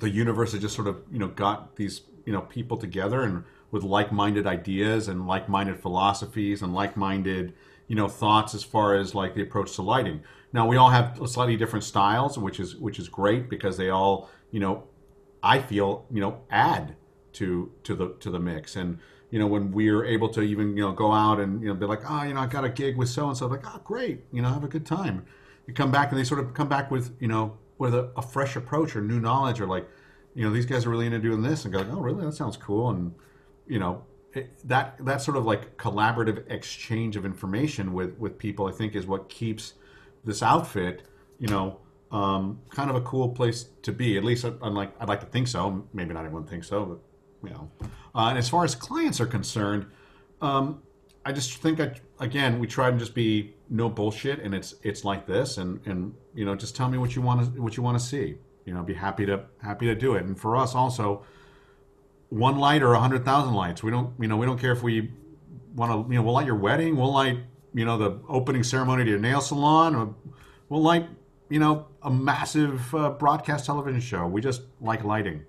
[0.00, 3.44] the universe has just sort of you know got these you know people together and
[3.70, 7.54] with like-minded ideas and like-minded philosophies and like-minded
[7.88, 10.22] you know thoughts as far as like the approach to lighting.
[10.52, 14.30] Now we all have slightly different styles, which is which is great because they all
[14.50, 14.84] you know
[15.42, 16.96] I feel you know add
[17.34, 18.98] to to the to the mix and
[19.30, 21.86] you know when we're able to even you know go out and you know be
[21.86, 24.20] like oh you know I got a gig with so and so like oh great
[24.32, 25.24] you know have a good time
[25.66, 28.22] you come back and they sort of come back with you know with a, a
[28.22, 29.88] fresh approach or new knowledge or like
[30.34, 32.56] you know these guys are really into doing this and go oh really that sounds
[32.56, 33.14] cool and
[33.66, 34.04] you know
[34.64, 39.06] that that sort of like collaborative exchange of information with with people I think is
[39.06, 39.74] what keeps
[40.24, 41.02] this outfit
[41.38, 41.78] you know
[42.10, 45.26] um, kind of a cool place to be at least I'd like I'd like to
[45.26, 47.70] think so maybe not everyone thinks so but you know.
[48.14, 49.86] Uh, and as far as clients are concerned
[50.40, 50.82] um,
[51.24, 55.04] I just think I, again we try to just be no bullshit and it's it's
[55.04, 57.82] like this and and you know just tell me what you want to what you
[57.82, 60.24] want to see you know be happy to happy to do it.
[60.24, 61.24] And for us also
[62.32, 64.82] one light or a hundred thousand lights we don't you know we don't care if
[64.82, 65.12] we
[65.76, 67.38] want to you know we'll light your wedding we'll light
[67.74, 70.14] you know the opening ceremony to your nail salon or
[70.70, 71.06] we'll light
[71.50, 75.44] you know a massive uh, broadcast television show we just like lighting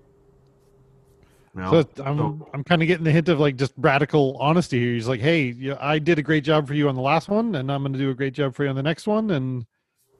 [1.54, 1.70] you know?
[1.70, 4.92] So I'm So- I'm kind of getting the hint of like just radical honesty here.
[4.92, 7.54] He's like, "Hey, yeah, I did a great job for you on the last one,
[7.54, 9.64] and I'm going to do a great job for you on the next one." And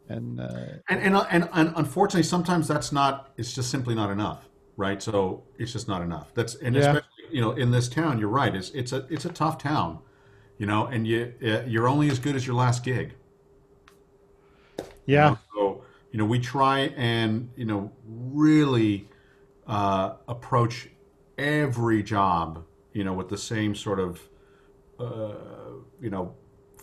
[0.09, 0.47] and uh,
[0.89, 3.33] And, and and and unfortunately, sometimes that's not.
[3.37, 5.03] It's just simply not enough, right?
[5.03, 6.33] So it's just not enough.
[6.35, 6.81] That's and Yeah.
[6.81, 8.55] especially you know in this town, you're right.
[8.55, 9.99] It's it's a it's a tough town,
[10.59, 13.15] you know, and you uh, you're only as good as your last gig.
[15.13, 15.39] you yeah, know?
[15.55, 19.09] So you know we try and you know really
[19.67, 20.89] uh, approach
[21.39, 24.21] every job you know with the same sort of
[24.99, 25.35] uh,
[26.01, 26.35] you know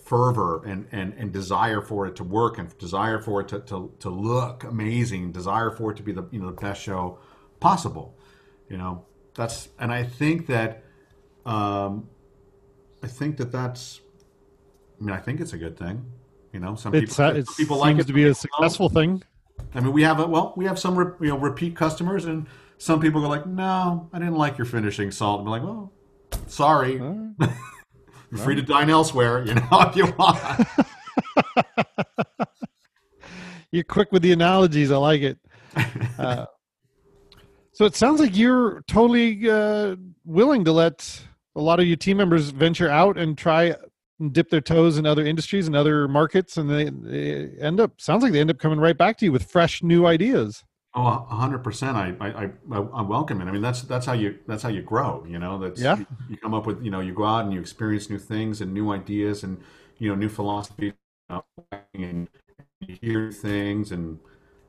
[0.03, 3.91] fervor and, and and desire for it to work and desire for it to, to,
[3.99, 7.17] to look amazing desire for it to be the you know the best show
[7.61, 8.17] possible
[8.69, 10.83] you know that's and i think that
[11.45, 12.09] um
[13.01, 14.01] i think that that's
[14.99, 16.03] i mean i think it's a good thing
[16.51, 19.23] you know some it's people uh, some people like it to be a successful thing.
[19.73, 22.47] I mean, we have a well, we have some re, you know repeat customers, and
[22.77, 25.93] some people go like, "No, I didn't like your finishing salt." And be like, "Well,
[26.47, 27.13] sorry, Uh,
[28.31, 30.39] you're free to dine elsewhere, you know, if you want."
[33.73, 34.91] You're quick with the analogies.
[34.91, 35.39] I like it.
[36.19, 36.45] Uh,
[37.73, 41.21] so it sounds like you're totally uh, willing to let
[41.55, 43.75] a lot of your team members venture out and try
[44.19, 47.99] and dip their toes in other industries and other markets, and they, they end up.
[47.99, 50.63] Sounds like they end up coming right back to you with fresh new ideas.
[50.93, 51.95] Oh, a hundred percent.
[51.95, 52.43] I, I,
[52.75, 53.45] I, I welcome it.
[53.45, 55.25] I mean, that's that's how you that's how you grow.
[55.27, 55.97] You know, that's Yeah.
[55.97, 58.59] You, you come up with you know you go out and you experience new things
[58.59, 59.61] and new ideas and
[59.97, 60.93] you know new philosophies
[61.29, 61.45] you know,
[61.93, 62.27] and
[62.81, 64.19] you hear things and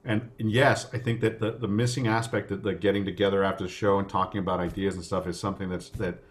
[0.05, 3.65] and and yes, I think that the the missing aspect of the getting together after
[3.65, 6.23] the show and talking about ideas and stuff is something that's that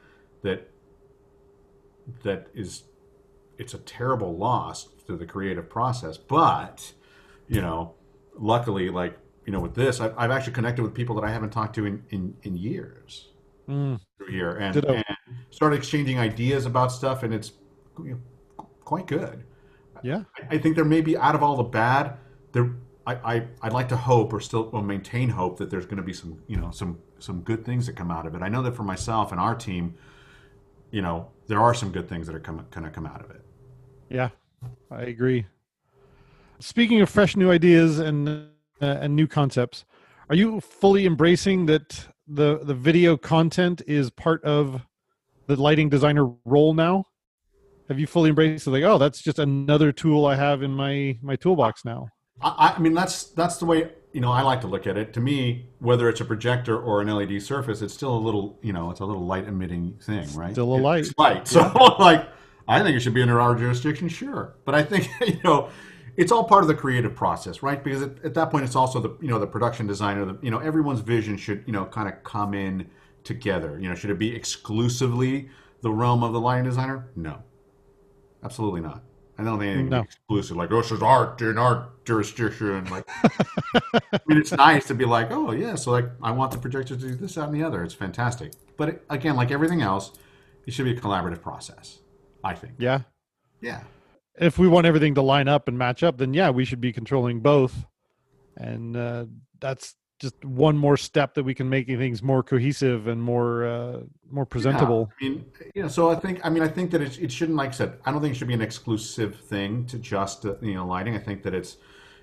[0.44, 0.70] that
[2.24, 2.84] that is
[3.58, 6.18] it's a terrible loss to the creative process.
[6.18, 6.94] But
[7.48, 7.94] you know,
[8.38, 11.52] luckily, like you know, with this, I've, I've actually connected with people that I haven't
[11.52, 13.30] talked to in in, in years.
[13.70, 15.06] Mm, through here, and, and
[15.52, 17.54] started exchanging ideas about stuff, and it's
[18.04, 18.20] you
[18.58, 19.46] know, quite good.
[20.04, 22.18] yeah, I think there may be out of all the bad,
[22.52, 22.72] there
[23.06, 26.04] I, I I'd like to hope or still or maintain hope that there's going to
[26.04, 28.42] be some you know some some good things that come out of it.
[28.42, 29.96] I know that for myself and our team,
[30.92, 33.32] you know, there are some good things that are come, going to come out of
[33.32, 33.42] it.
[34.10, 34.30] yeah,
[34.90, 35.46] I agree.
[36.60, 38.28] Speaking of fresh new ideas and
[38.82, 39.86] uh, and new concepts,
[40.30, 44.82] are you fully embracing that the the video content is part of
[45.48, 47.06] the lighting designer role now?
[47.90, 48.72] Have you fully embraced it?
[48.72, 52.10] Like, oh, that's just another tool I have in my my toolbox now.
[52.44, 55.14] I, I mean, that's that's the way you know I like to look at it.
[55.14, 58.74] To me, whether it's a projector or an LED surface, it's still a little you
[58.74, 60.52] know it's a little light emitting thing, right?
[60.52, 61.06] Still a light.
[61.06, 61.48] It's light.
[61.48, 61.62] So
[62.00, 62.28] like,
[62.68, 64.56] I think it should be under our jurisdiction, sure.
[64.66, 65.70] But I think you know,
[66.18, 67.84] it's all part of the creative process, right?
[67.84, 70.26] Because at, at that point, it's also the you know the production designer.
[70.26, 72.90] The, you know, everyone's vision should you know kind of come in
[73.24, 73.80] together.
[73.80, 75.50] You know, should it be exclusively
[75.82, 77.08] the realm of the lighting designer?
[77.16, 77.44] No,
[78.44, 79.04] absolutely not.
[79.38, 80.02] I don't think anything No.
[80.02, 82.86] exclusive like oh, this is art in art jurisdiction.
[82.86, 86.58] Like, I mean, it's nice to be like, oh yeah, so like I want the
[86.58, 87.84] projector to do this, that, and the other.
[87.84, 88.54] It's fantastic.
[88.78, 90.12] But it, again, like everything else,
[90.68, 92.00] it should be a collaborative process.
[92.44, 92.74] I think.
[92.78, 93.02] Yeah.
[93.62, 93.84] Yeah.
[94.40, 96.92] If we want everything to line up and match up, then yeah, we should be
[96.92, 97.86] controlling both.
[98.58, 99.26] And uh,
[99.60, 104.00] that's just one more step that we can make things more cohesive and more uh,
[104.30, 105.12] more presentable.
[105.20, 107.32] Yeah, I mean, you know, so I think, I mean, I think that it, it
[107.32, 110.46] shouldn't, like I said, I don't think it should be an exclusive thing to just,
[110.46, 111.16] uh, you know, lighting.
[111.16, 111.78] I think that it's,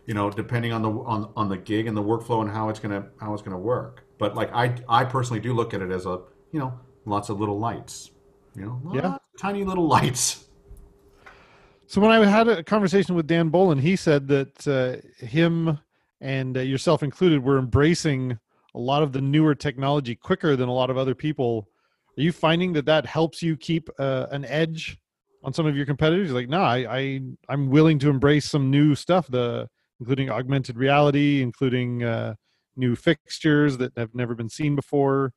[0.06, 2.78] you know, depending on the on, on the gig and the workflow and how it's
[2.78, 4.04] gonna how it's gonna work.
[4.16, 6.20] But like I I personally do look at it as a,
[6.52, 6.72] you know,
[7.04, 8.12] lots of little lights,
[8.54, 9.14] you know, lots Yeah.
[9.14, 10.44] of tiny little lights.
[11.86, 15.78] So when I had a conversation with Dan Bolin, he said that uh, him
[16.20, 18.38] and uh, yourself included were embracing
[18.74, 21.68] a lot of the newer technology quicker than a lot of other people.
[22.16, 24.98] Are you finding that that helps you keep uh, an edge
[25.44, 26.32] on some of your competitors?
[26.32, 29.68] Like, no, I, I I'm willing to embrace some new stuff, the
[30.00, 32.34] including augmented reality, including uh,
[32.76, 35.32] new fixtures that have never been seen before.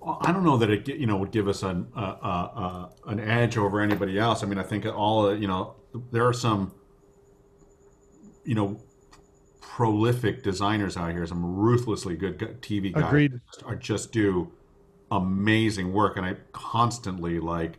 [0.00, 2.88] Well, I don't know that it you know would give us an uh, uh, uh,
[3.06, 4.42] an edge over anybody else.
[4.42, 5.74] I mean, I think all you know
[6.12, 6.72] there are some
[8.44, 8.80] you know
[9.76, 13.40] prolific designers out here, some ruthlessly good TV guys Agreed.
[13.52, 14.50] just, are just do
[15.10, 17.78] amazing work, and I constantly like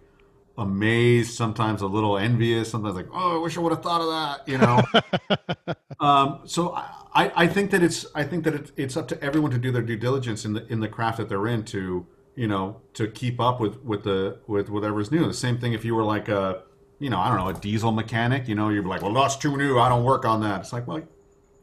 [0.59, 4.09] amazed, sometimes a little envious, sometimes like oh, I wish I would have thought of
[4.09, 5.75] that, you know.
[5.99, 9.19] Um, so I, I I think that it's I think that it, it's up to
[9.23, 12.05] everyone to do their due diligence in the in the craft that they're in to
[12.35, 15.25] you know to keep up with with the with whatever's new.
[15.25, 16.61] The same thing if you were like a
[16.99, 18.47] you know I don't know a diesel mechanic.
[18.47, 19.79] You know you're like well that's too new.
[19.79, 20.59] I don't work on that.
[20.59, 21.01] It's like well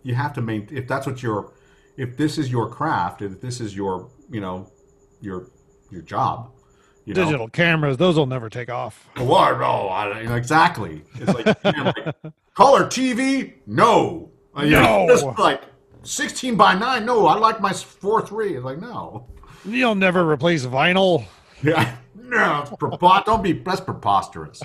[0.04, 1.52] you have to maintain if that's what your
[1.96, 4.70] if this is your craft if this is your you know
[5.20, 5.48] your
[5.90, 6.50] your job.
[7.04, 9.08] You know, Digital cameras, those will never take off.
[9.16, 9.58] what?
[9.58, 11.02] No, I, exactly.
[11.16, 13.54] It's like, you know, like, color TV?
[13.66, 14.30] No.
[14.56, 15.08] You know, No.
[15.08, 15.62] Just like
[16.02, 17.04] 16 by 9?
[17.04, 18.56] No, I like my 4 3.
[18.56, 19.26] It's like, no.
[19.66, 21.26] You'll never replace vinyl.
[21.62, 21.94] Yeah.
[22.26, 22.64] No,
[23.26, 24.60] don't be, that's preposterous.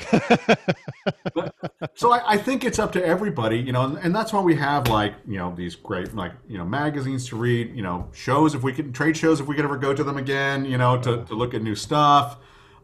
[1.34, 1.54] But-
[1.96, 4.56] so I, I think it's up to everybody, you know, and, and that's why we
[4.56, 8.56] have like, you know, these great, like, you know, magazines to read, you know, shows
[8.56, 10.98] if we can, trade shows if we could ever go to them again, you know,
[11.02, 12.38] to, to look at new stuff,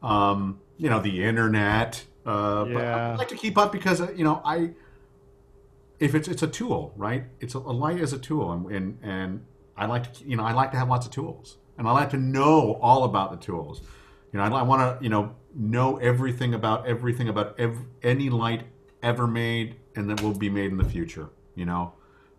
[0.03, 2.03] um, you know, the internet.
[2.25, 3.15] Uh, But I Yeah.
[3.17, 4.71] like to keep up because, uh, you know, I,
[5.99, 7.23] if it's it's a tool, right?
[7.39, 9.45] It's a, a light is a tool, and, and and
[9.77, 12.09] I like to you know I like to have lots of tools, and I like
[12.09, 13.81] to know all about the tools.
[14.35, 18.29] You know, I, I want to you know know everything about everything about ev- any
[18.29, 18.63] light
[19.01, 21.29] ever made and that will be made in the future.
[21.55, 21.93] You know,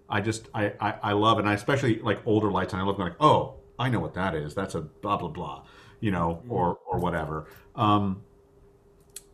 [0.06, 2.98] I just I I, I love and I especially like older lights, and I love
[2.98, 4.54] going like, oh, I know what that is.
[4.54, 5.62] That's a blah blah blah,
[6.00, 7.46] you know, or or whatever.
[7.74, 8.22] Um,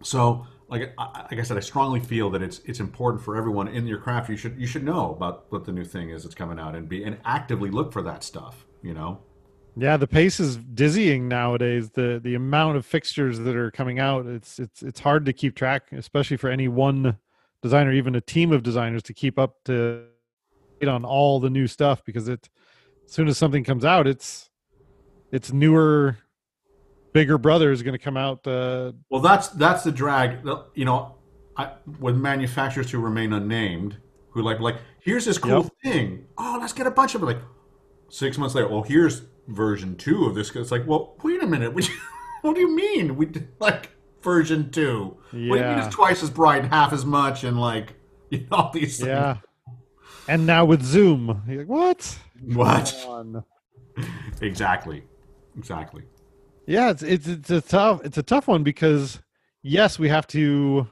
[0.04, 3.66] so, like, I, like I said, I strongly feel that it's it's important for everyone
[3.66, 4.30] in your craft.
[4.30, 6.88] You should you should know about what the new thing is that's coming out and
[6.88, 8.66] be and actively look for that stuff.
[8.84, 9.18] You know,
[9.76, 11.90] Yeah, the pace is dizzying nowadays.
[11.90, 15.54] The the amount of fixtures that are coming out, it's it's it's hard to keep
[15.56, 17.16] track, especially for any one
[17.62, 20.04] designer, even a team of designers to keep up to
[20.86, 22.48] on all the new stuff because it
[23.06, 24.50] as soon as something comes out, it's
[25.30, 26.18] it's newer
[27.14, 30.44] bigger brother is going to come out uh well, that's that's the drag.
[30.74, 31.14] You know,
[31.56, 33.96] I, with manufacturers who remain unnamed,
[34.30, 35.72] who like like here's this cool Yep.
[35.82, 36.26] thing.
[36.36, 37.26] Oh, let's get a bunch of it.
[37.26, 37.40] Like
[38.10, 40.54] six months later, well, here's version two of this.
[40.54, 41.74] It's like, well, wait a minute.
[42.42, 43.16] What, what do you mean?
[43.16, 45.16] We did, like version two?
[45.30, 47.94] What do you mean it's twice as bright, and half as much, and like
[48.30, 49.08] you know all these things?
[49.08, 49.36] yeah.
[50.26, 52.18] And now with Zoom, you're like, what?
[52.44, 53.08] What?
[54.40, 55.04] Exactly.
[55.56, 56.02] Exactly.
[56.66, 59.20] Yeah, it's it's it's a tough it's a tough one because
[59.62, 60.88] yes, we have to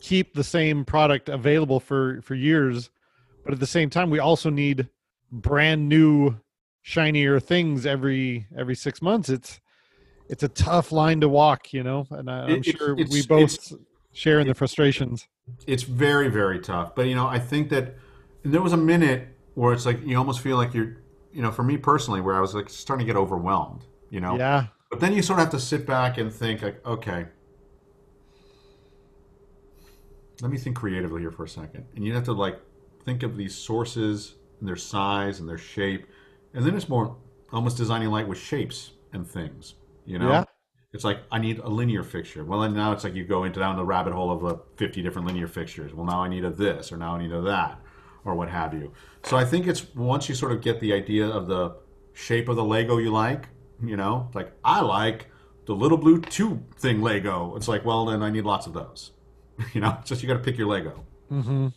[0.00, 2.90] keep the same product available for for years,
[3.44, 4.88] but at the same time, we also need
[5.32, 6.36] brand new,
[6.86, 9.28] shinier things every every six months.
[9.28, 9.60] It's
[10.28, 13.72] it's a tough line to walk, you know, and I, I'm It- sure we both
[14.12, 15.26] share in the frustrations.
[15.66, 16.94] It's very, very tough.
[16.94, 17.96] But you know, I think that
[18.44, 20.96] and there was a minute where it's like you almost feel like you're
[21.32, 24.38] you know, for me personally, where I was like starting to get overwhelmed, you know.
[24.38, 27.26] Yeah, But then you sort of have to sit back and think like, okay,
[30.40, 31.84] let me think creatively here for a second.
[31.94, 32.58] And you have to like
[33.04, 36.06] think of these sources and their size and their shape.
[36.56, 37.14] And then it's more
[37.52, 39.74] almost designing light with shapes and things,
[40.06, 40.30] you know?
[40.30, 40.44] Yeah.
[40.92, 42.42] It's like I need a linear fixture.
[42.44, 45.02] Well, then now it's like you go into down the rabbit hole of uh, 50
[45.02, 45.92] different linear fixtures.
[45.92, 47.78] Well, now I need a this, or now I need a that,
[48.24, 48.92] or what have you.
[49.22, 51.76] So I think it's once you sort of get the idea of the
[52.14, 53.48] shape of the Lego you like,
[53.84, 55.26] you know, like I like
[55.66, 57.54] the little blue tube thing Lego.
[57.56, 59.12] It's like, well, then I need lots of those.
[59.74, 61.04] You know, it's just you got to pick your Lego.
[61.30, 61.68] Mm-hmm.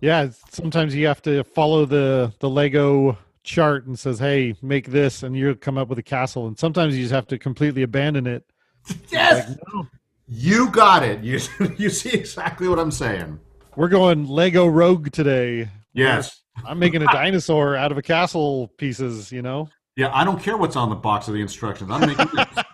[0.00, 5.22] Yeah, sometimes you have to follow the the Lego chart and says, "Hey, make this,"
[5.22, 6.48] and you come up with a castle.
[6.48, 8.44] And sometimes you just have to completely abandon it.
[9.10, 9.86] Yes, like, no.
[10.26, 11.22] you got it.
[11.22, 11.38] You
[11.78, 13.38] you see exactly what I'm saying.
[13.76, 15.70] We're going Lego Rogue today.
[15.92, 19.30] Yes, I'm making a dinosaur out of a castle pieces.
[19.30, 19.68] You know.
[19.96, 21.90] Yeah, I don't care what's on the box of the instructions.
[21.90, 22.64] I'm making this.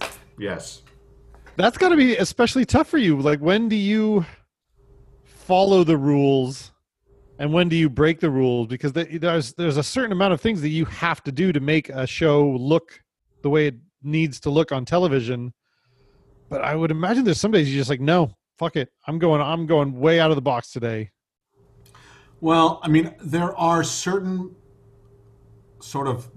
[0.38, 0.82] yes.
[1.56, 3.20] That's got to be especially tough for you.
[3.20, 4.24] Like, when do you
[5.24, 6.70] follow the rules,
[7.38, 8.66] and when do you break the rules?
[8.66, 11.88] Because there's there's a certain amount of things that you have to do to make
[11.88, 13.00] a show look
[13.42, 15.52] the way it needs to look on television.
[16.48, 19.40] But I would imagine there's some days you're just like, no, fuck it, I'm going,
[19.40, 21.10] I'm going way out of the box today.
[22.40, 24.54] Well, I mean, there are certain
[25.80, 26.30] sort of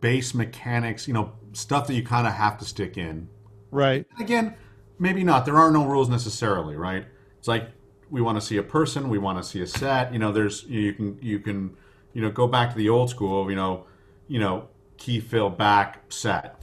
[0.00, 3.28] base mechanics, you know, stuff that you kind of have to stick in
[3.70, 4.06] Right.
[4.18, 4.54] Again,
[4.98, 5.44] maybe not.
[5.44, 7.06] There are no rules necessarily, right?
[7.38, 7.70] It's like
[8.10, 10.12] we want to see a person, we want to see a set.
[10.12, 11.76] You know, there's you can you can
[12.12, 13.50] you know go back to the old school.
[13.50, 13.86] You know,
[14.28, 16.60] you know key fill back set.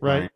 [0.00, 0.20] Right.
[0.20, 0.30] right?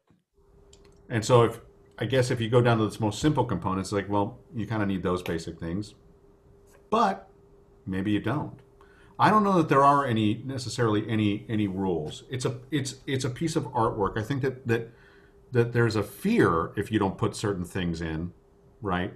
[1.09, 1.61] And so if
[1.99, 4.83] I guess if you go down to the most simple components, like well, you kind
[4.83, 5.95] of need those basic things,
[6.91, 7.29] but
[7.87, 8.59] maybe you don't.
[9.19, 12.23] I don't know that there are any necessarily any any rules.
[12.31, 14.17] It's a it's it's a piece of artwork.
[14.17, 14.91] I think that that
[15.51, 18.33] that there's a fear if you don't put certain things in,
[18.81, 19.15] right?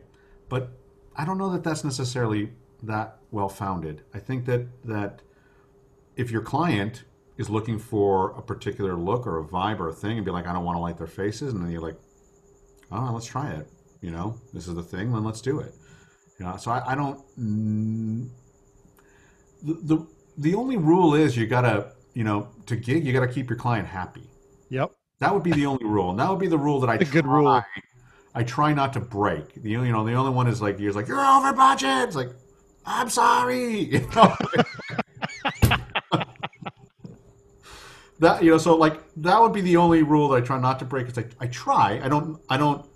[0.49, 0.73] But
[1.17, 2.51] I don't know that that's necessarily
[2.83, 4.03] that well founded.
[4.15, 5.23] I think that that
[6.17, 7.05] if your client
[7.39, 10.47] is looking for a particular look or a vibe or a thing and be like,
[10.47, 11.97] I don't want to light their faces, and then you're like,
[12.91, 13.69] oh, let's try it.
[14.01, 15.75] You know, this is the thing, then let's do it.
[16.39, 17.21] You know, so I, I don't.
[17.39, 18.29] Mm,
[19.63, 20.07] the, the
[20.39, 23.87] the only rule is you gotta, you know, to gig, you gotta keep your client
[23.87, 24.29] happy.
[24.71, 24.93] Yep.
[25.21, 26.11] That would be the only rule.
[26.11, 27.63] And that would be the rule that I a good rule.
[28.35, 29.63] I try not to break.
[29.63, 32.09] The you know the only one is like you're like you're over budget.
[32.09, 32.31] It's like
[32.85, 34.07] I'm sorry.
[38.23, 40.79] That you know so like that would be the only rule that I try not
[40.79, 41.09] to break.
[41.09, 42.01] It's like I try.
[42.01, 42.41] I don't.
[42.49, 42.87] I don't.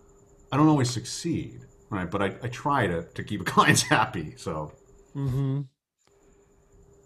[0.53, 1.63] I don't always succeed.
[1.91, 4.35] Right, but I, I try to to keep clients happy.
[4.37, 4.71] So.
[5.15, 5.63] Hmm.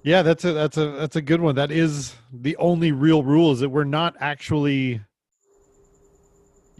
[0.03, 1.55] Yeah, that's a that's a that's a good one.
[1.55, 5.01] That is the only real rule is that we're not actually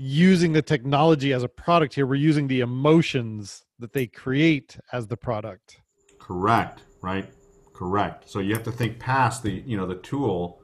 [0.03, 2.07] using the technology as a product here.
[2.07, 5.81] We're using the emotions that they create as the product.
[6.19, 6.83] Correct.
[7.03, 7.31] Right.
[7.75, 8.29] Correct.
[8.29, 10.61] So you have to think past the you know the tool,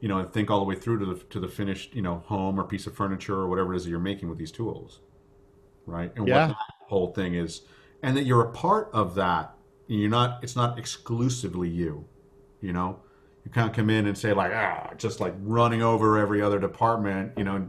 [0.00, 2.22] you know, and think all the way through to the to the finished you know
[2.26, 5.00] home or piece of furniture or whatever it is that you're making with these tools,
[5.86, 6.12] right?
[6.16, 6.48] And yeah.
[6.48, 6.56] what that
[6.88, 7.62] whole thing is,
[8.02, 9.54] and that you're a part of that.
[9.88, 10.42] You're not.
[10.42, 12.06] It's not exclusively you.
[12.62, 13.00] You know,
[13.44, 17.32] you can't come in and say like ah, just like running over every other department.
[17.36, 17.68] You know,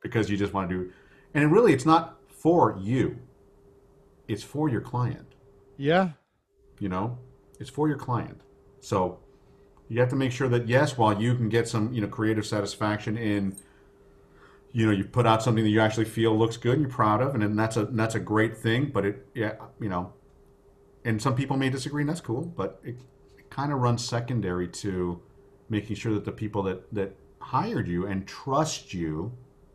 [0.00, 0.92] because you just want to do
[1.34, 3.18] and really it's not for you.
[4.26, 5.34] It's for your client.
[5.76, 6.10] Yeah.
[6.78, 7.18] You know?
[7.58, 8.42] It's for your client.
[8.80, 9.18] So
[9.88, 12.46] you have to make sure that yes while you can get some you know creative
[12.46, 13.56] satisfaction in
[14.72, 17.22] you know you put out something that you actually feel looks good and you're proud
[17.22, 20.12] of and then that's a that's a great thing but it yeah you know
[21.06, 22.96] and some people may disagree and that's cool but it,
[23.38, 25.20] it kind of runs secondary to
[25.70, 29.32] making sure that the people that that hired you and trust you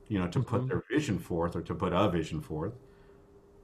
[0.07, 0.49] you know, to mm-hmm.
[0.49, 2.73] put their vision forth or to put a vision forth.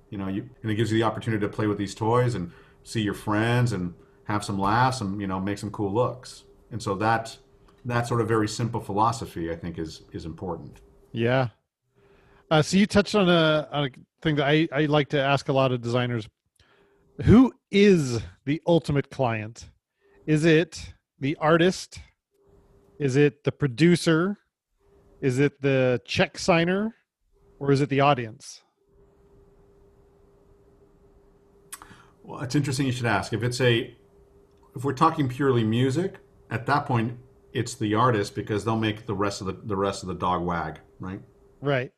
[0.09, 2.51] You know, you and it gives you the opportunity to play with these toys and
[2.83, 6.43] see your friends and have some laughs and you know make some cool looks.
[6.71, 7.37] And so that
[7.85, 10.81] that sort of very simple philosophy, I think, is is important.
[11.11, 11.49] Yeah.
[12.51, 13.89] Uh, so you touched on a, on a
[14.21, 16.27] thing that I, I like to ask a lot of designers.
[17.23, 19.69] Who is the ultimate client?
[20.25, 21.99] Is it the artist?
[22.97, 24.37] Is it the producer?
[25.21, 26.95] Is it the check signer
[27.59, 28.61] or is it the audience?
[32.23, 33.33] Well, it's interesting you should ask.
[33.33, 33.95] If it's a
[34.75, 36.17] if we're talking purely music,
[36.51, 37.17] at that point
[37.51, 40.43] it's the artist because they'll make the rest of the the rest of the dog
[40.43, 41.21] wag, right?
[41.59, 41.91] Right.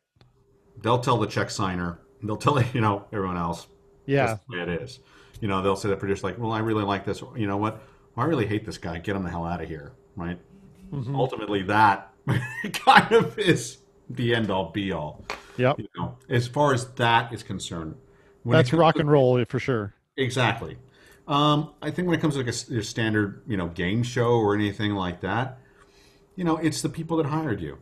[0.82, 3.68] They'll tell the check signer, they'll tell you know everyone else.
[4.06, 4.26] Yeah.
[4.26, 5.00] That's the way it is.
[5.40, 7.22] You know, they'll say the producer like, "Well, I really like this.
[7.36, 7.82] You know what?
[8.16, 8.98] I really hate this guy.
[8.98, 10.38] Get him the hell out of here." Right?
[10.92, 11.16] Mm-hmm.
[11.16, 12.11] Ultimately, that
[12.72, 15.24] kind of is the end all be all.
[15.56, 15.78] Yep.
[15.78, 17.96] You know, as far as that is concerned,
[18.44, 19.94] that's rock and roll for sure.
[20.16, 20.78] Exactly.
[21.28, 24.32] Um, I think when it comes to like a, a, standard, you know, game show
[24.32, 25.58] or anything like that,
[26.34, 27.78] you know, it's the people that hired you.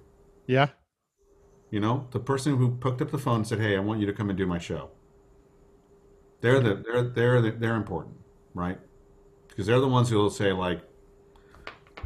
[0.46, 0.68] Yeah.
[1.70, 4.06] You know, the person who picked up the phone and said, "Hey, I want you
[4.06, 4.90] to come and do my show."
[6.40, 8.16] They're the they're they're the, they're important,
[8.54, 8.78] right?
[9.48, 10.82] Because they're the ones who will say like,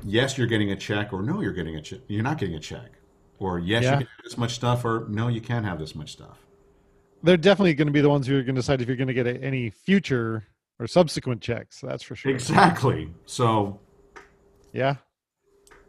[0.03, 2.01] "Yes, you're getting a check," or "No, you're getting a check.
[2.09, 2.93] You're not getting a check,"
[3.39, 3.91] or "Yes, Yeah.
[3.93, 6.39] you can have this much stuff," or "No, you can't have this much stuff."
[7.23, 9.09] They're definitely going to be the ones who are going to decide if you're going
[9.09, 10.45] to get any future
[10.79, 11.81] or subsequent checks.
[11.81, 12.31] That's for sure.
[12.33, 13.15] Exactly.
[13.27, 13.81] So,
[14.73, 14.97] Yeah.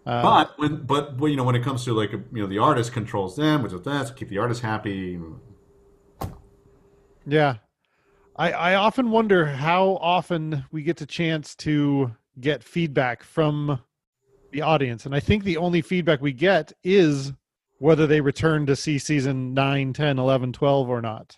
[0.06, 2.60] Uh, but when but well, you know when it comes to like you know the
[2.60, 5.20] artist controls them, which is that keep the artist happy.
[7.26, 7.56] Yeah.
[8.38, 13.80] I, I often wonder how often we get the chance to get feedback from
[14.56, 15.06] the audience.
[15.06, 17.34] And I think the only feedback we get is
[17.78, 21.38] whether they return to see season 9, 10, 11, 12 or not.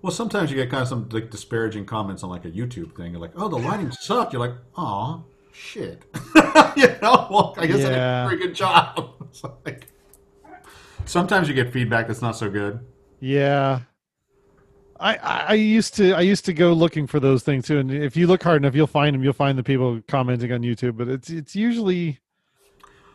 [0.00, 3.12] Well, sometimes you get kind of some like disparaging comments on like a YouTube thing.
[3.12, 5.20] You're like, "Oh, the lighting sucked." You're like, "Aw,
[5.52, 6.04] shit."
[6.76, 9.10] you know, well, I guess I did a pretty good job.
[9.64, 9.86] Like,
[11.06, 12.80] sometimes you get feedback that's not so good.
[13.18, 13.80] Yeah.
[15.02, 17.90] I, I I used to I used to go looking for those things too, and
[17.90, 19.24] if you look hard enough, you'll find them.
[19.24, 22.20] You'll find the people commenting on YouTube, but it's it's usually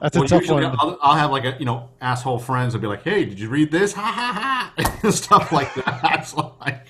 [0.01, 0.75] that's a tough usually one.
[0.79, 3.49] I'll, I'll have like a you know asshole friends and be like, "Hey, did you
[3.49, 6.19] read this?" Ha ha ha, stuff like that.
[6.19, 6.87] It's like,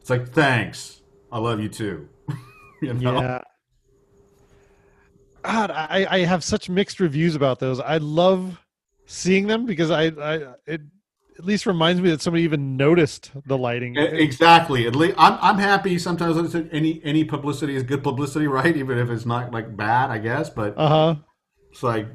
[0.00, 1.00] it's like, thanks,
[1.32, 2.08] I love you too.
[2.82, 3.20] you know?
[3.20, 3.42] Yeah.
[5.42, 7.80] God, I, I have such mixed reviews about those.
[7.80, 8.60] I love
[9.06, 10.82] seeing them because I, I it
[11.40, 13.96] at least reminds me that somebody even noticed the lighting.
[13.96, 14.86] Exactly.
[14.86, 15.98] At least I'm, I'm happy.
[15.98, 18.76] Sometimes any any publicity is good publicity, right?
[18.76, 20.50] Even if it's not like bad, I guess.
[20.50, 21.14] But Uh huh.
[21.70, 22.08] it's like,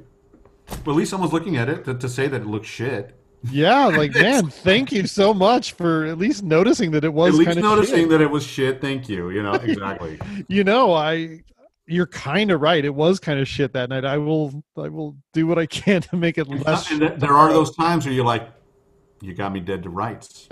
[0.85, 3.19] well, at least someone's looking at it to, to say that it looks shit.
[3.51, 7.47] Yeah, like man, thank you so much for at least noticing that it was At
[7.47, 8.79] least noticing that it was shit.
[8.79, 9.31] Thank you.
[9.31, 10.19] You know exactly.
[10.47, 11.41] You know, I
[11.87, 12.85] you're kind of right.
[12.85, 14.05] It was kind of shit that night.
[14.05, 16.91] I will I will do what I can to make it less.
[16.91, 18.49] and there are those times where you're like,
[19.21, 20.47] you got me dead to rights.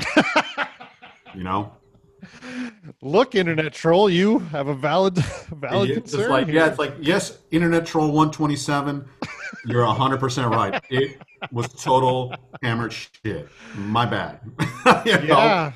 [1.35, 1.73] you know.
[3.01, 5.15] Look, internet troll, you have a valid
[5.51, 6.31] valid Yeah, it's concern.
[6.31, 6.55] like here.
[6.55, 9.05] yeah, it's like yes, Internet Troll 127.
[9.65, 10.81] You're 100 percent right.
[10.89, 13.49] It was total hammered shit.
[13.75, 14.39] My bad.
[15.05, 15.37] You know?
[15.37, 15.71] Yeah.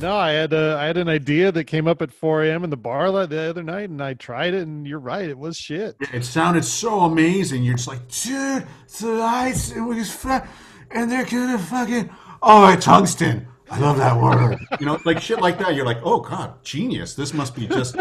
[0.00, 2.62] No, I had a, I had an idea that came up at 4 a.m.
[2.64, 5.56] in the bar the other night, and I tried it, and you're right, it was
[5.56, 5.96] shit.
[6.12, 7.64] It sounded so amazing.
[7.64, 8.66] You're just like, dude,
[9.00, 10.46] the lights, it was fun,
[10.90, 12.10] and they're gonna fucking,
[12.42, 13.46] oh, tungsten.
[13.70, 14.58] I love that word.
[14.80, 15.74] You know, like shit like that.
[15.76, 17.14] You're like, oh god, genius.
[17.14, 17.96] This must be just,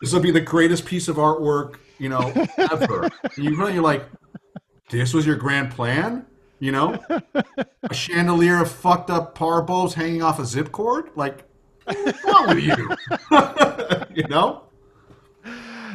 [0.00, 3.04] this will be the greatest piece of artwork, you know, ever.
[3.04, 4.04] And you really, you're like,
[4.90, 6.26] this was your grand plan.
[6.60, 7.02] You know,
[7.82, 11.10] a chandelier of fucked up power bulbs hanging off a zip cord.
[11.16, 11.42] Like,
[11.84, 12.96] what's wrong with you?
[14.14, 14.64] you know.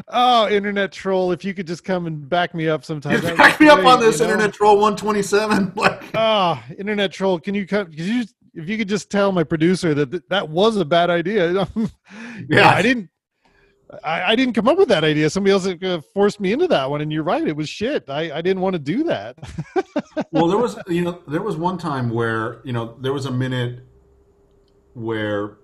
[0.09, 3.19] Oh, internet troll, if you could just come and back me up sometime.
[3.19, 4.33] That'd back me up on this you know?
[4.33, 5.73] internet troll 127.
[5.75, 7.87] Like, Oh, internet troll, can you come?
[7.87, 11.09] Could you, if you could just tell my producer that th- that was a bad
[11.09, 11.67] idea.
[12.49, 13.09] yeah, I didn't.
[14.03, 15.29] I, I didn't come up with that idea.
[15.29, 17.47] Somebody else uh, forced me into that one, and you're right.
[17.47, 18.09] It was shit.
[18.09, 19.37] I, I didn't want to do that.
[20.31, 23.31] well, there was, you know, there was one time where, you know, there was a
[23.31, 23.85] minute
[24.93, 25.59] where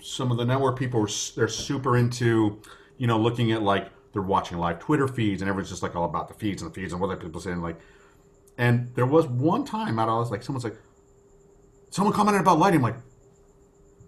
[0.00, 2.62] some of the network people were, they're super into,
[2.98, 6.04] you know, looking at like, they're watching live Twitter feeds and everyone's just like all
[6.04, 7.60] about the feeds and the feeds and what are people saying.
[7.60, 7.78] Like,
[8.56, 10.76] and there was one time out, I was like, someone's like,
[11.90, 12.78] someone commented about lighting.
[12.78, 12.96] I'm like,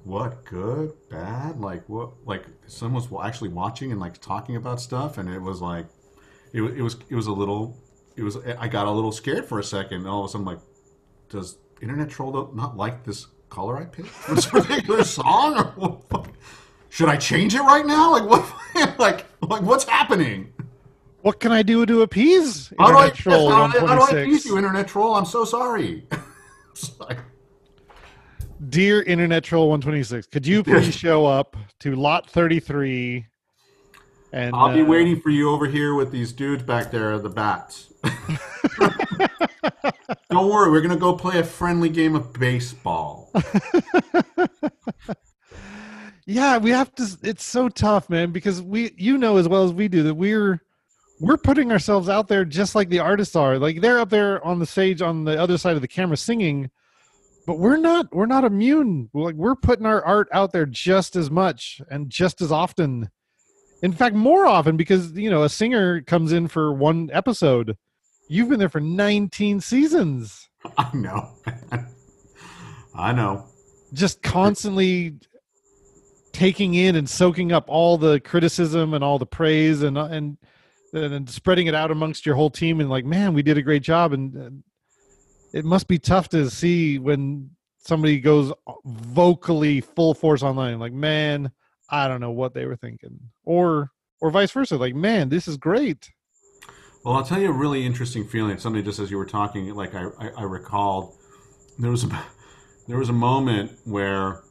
[0.04, 5.18] what good bad like what like someone's wa- actually watching and like talking about stuff
[5.18, 5.86] and it was like
[6.54, 7.76] it, it was it was a little
[8.16, 10.46] it was i got a little scared for a second and all of a sudden
[10.46, 10.60] like
[11.28, 16.27] does internet troll not like this color i picked this particular song or what?
[16.88, 18.12] Should i change it right now?
[18.12, 20.52] Like what like like what's happening?
[21.22, 24.06] What can I do to appease how do I, internet troll how, do I- how
[24.06, 25.14] do I appease you internet troll?
[25.14, 26.06] I'm so sorry.
[27.00, 27.18] Like,
[28.68, 33.26] Dear Internet Troll 126, could you please show up to lot 33?
[34.32, 37.30] And i'll be uh, waiting for you over here with these dudes back there the
[37.30, 37.92] bats.
[40.30, 43.32] Don't worry, we're gonna go play a friendly game of baseball.
[46.30, 47.08] Yeah, we have to.
[47.22, 50.60] It's so tough, man, because we, you know, as well as we do, that we're
[51.20, 53.58] we're putting ourselves out there just like the artists are.
[53.58, 56.70] Like they're up there on the stage on the other side of the camera singing,
[57.46, 58.14] but we're not.
[58.14, 59.08] We're not immune.
[59.14, 63.08] Like we're putting our art out there just as much and just as often.
[63.82, 67.78] In fact, more often because you know a singer comes in for one episode.
[68.28, 70.50] You've been there for 19 seasons.
[70.76, 71.30] I know.
[72.94, 73.46] I know.
[73.94, 75.14] just constantly
[76.38, 80.38] taking in and soaking up all the criticism and all the praise and uh, and
[80.92, 83.62] and then spreading it out amongst your whole team and like man we did a
[83.62, 84.12] great job.
[84.12, 84.62] And, and
[85.52, 90.92] it must be tough to see when somebody goes uh, vocally full force online like
[90.92, 91.50] man
[91.90, 93.18] i don't know what they were thinking.
[93.42, 96.08] Or or vice versa like man this is great.
[97.04, 98.58] Well, I'll tell you a really interesting feeling.
[98.58, 101.14] Something just as you were talking, like I, I, I recalled,
[101.78, 102.08] there was a
[102.86, 104.42] there was a moment where,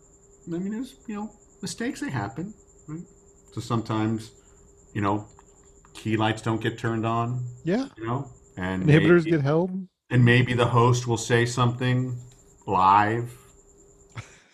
[0.47, 1.31] I mean, there's you know
[1.67, 2.53] mistakes they happen,
[2.87, 3.03] right?
[3.51, 4.31] So sometimes,
[4.93, 5.27] you know,
[5.93, 8.19] key lights don't get turned on, yeah you know,
[8.55, 9.69] and inhibitors maybe, get held
[10.09, 11.97] and maybe the host will say something
[12.65, 13.27] live,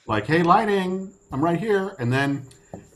[0.08, 2.30] like, "Hey, lighting, I'm right here," and then.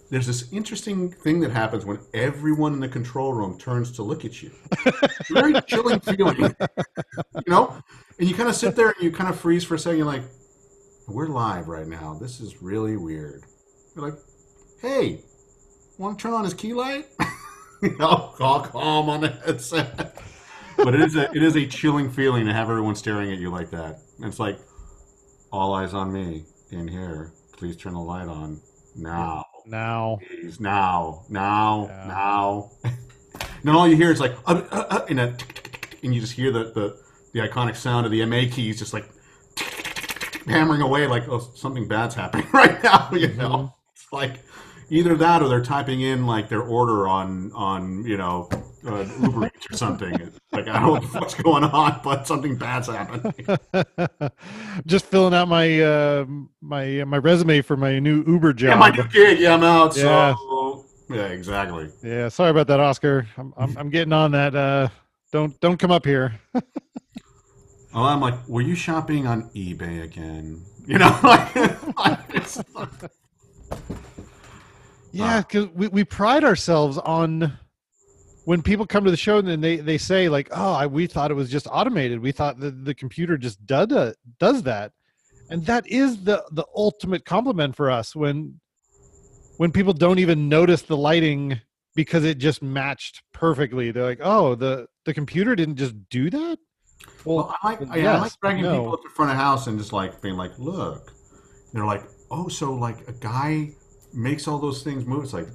[0.09, 4.23] There's this interesting thing that happens when everyone in the control room turns to look
[4.23, 4.51] at you.
[4.85, 7.75] It's a very chilling feeling, you know.
[8.17, 9.97] And you kind of sit there and you kind of freeze for a second.
[9.97, 10.23] You're like,
[11.09, 12.17] "We're live right now.
[12.21, 13.43] This is really weird."
[13.97, 14.19] You're like,
[14.79, 15.21] "Hey,
[15.97, 17.07] want to turn on his key light?"
[17.81, 20.15] you know, all calm on the headset.
[20.77, 23.49] But it is a it is a chilling feeling to have everyone staring at you
[23.49, 23.99] like that.
[24.21, 24.59] It's like,
[25.51, 27.31] all eyes on me in here.
[27.53, 28.61] Please turn the light on
[28.95, 29.43] now.
[29.65, 32.07] now Please, now, now, Yeah.
[32.07, 32.71] now.
[32.83, 32.93] and
[33.63, 35.35] then all you hear is like, uh, uh, uh, and, a
[36.03, 36.99] and you just hear the, the,
[37.33, 39.09] the iconic sound of the MA keys just like
[40.45, 43.09] hammering away, like, oh, something bad's happening right now.
[43.11, 43.73] You know, Mhm.
[43.73, 43.76] it's
[44.11, 44.39] like
[44.89, 48.49] either that or they're typing in like their order on on you know
[48.85, 50.13] uh, Uber Eats or something.
[50.51, 53.33] Like I don't know what's going on, but something bad's happening.
[54.85, 56.25] just filling out my uh
[56.61, 59.39] my my resume for my new uber job Yeah, my new gig.
[59.39, 59.95] Yeah, I'm out.
[59.95, 60.35] Yeah.
[60.35, 61.89] So yeah, exactly.
[62.03, 63.27] Yeah, sorry about that, Oscar.
[63.37, 64.55] I'm I'm, I'm getting on that.
[64.55, 64.89] Uh,
[65.31, 66.39] don't don't come up here.
[66.53, 66.63] Well,
[67.93, 70.63] I'm like, were you shopping on eBay again?
[70.85, 71.53] You know, like,
[71.97, 73.11] like,
[75.11, 77.57] Yeah, because we, we pride ourselves on
[78.45, 81.07] when people come to the show and then they, they say like, oh, I, we
[81.07, 82.19] thought it was just automated.
[82.19, 84.91] We thought that the computer just does uh, does that,
[85.49, 88.59] and that is the the ultimate compliment for us when
[89.57, 91.59] when people don't even notice the lighting
[91.95, 93.91] because it just matched perfectly.
[93.91, 96.59] They're like, oh, the the computer didn't just do that.
[97.25, 98.77] well, I like, well, yeah, I like yes, dragging no.
[98.77, 101.11] people up to front of house and just like being like, look,
[101.73, 103.71] they're like, oh, so like a guy
[104.13, 105.23] makes all those things move.
[105.23, 105.47] It's like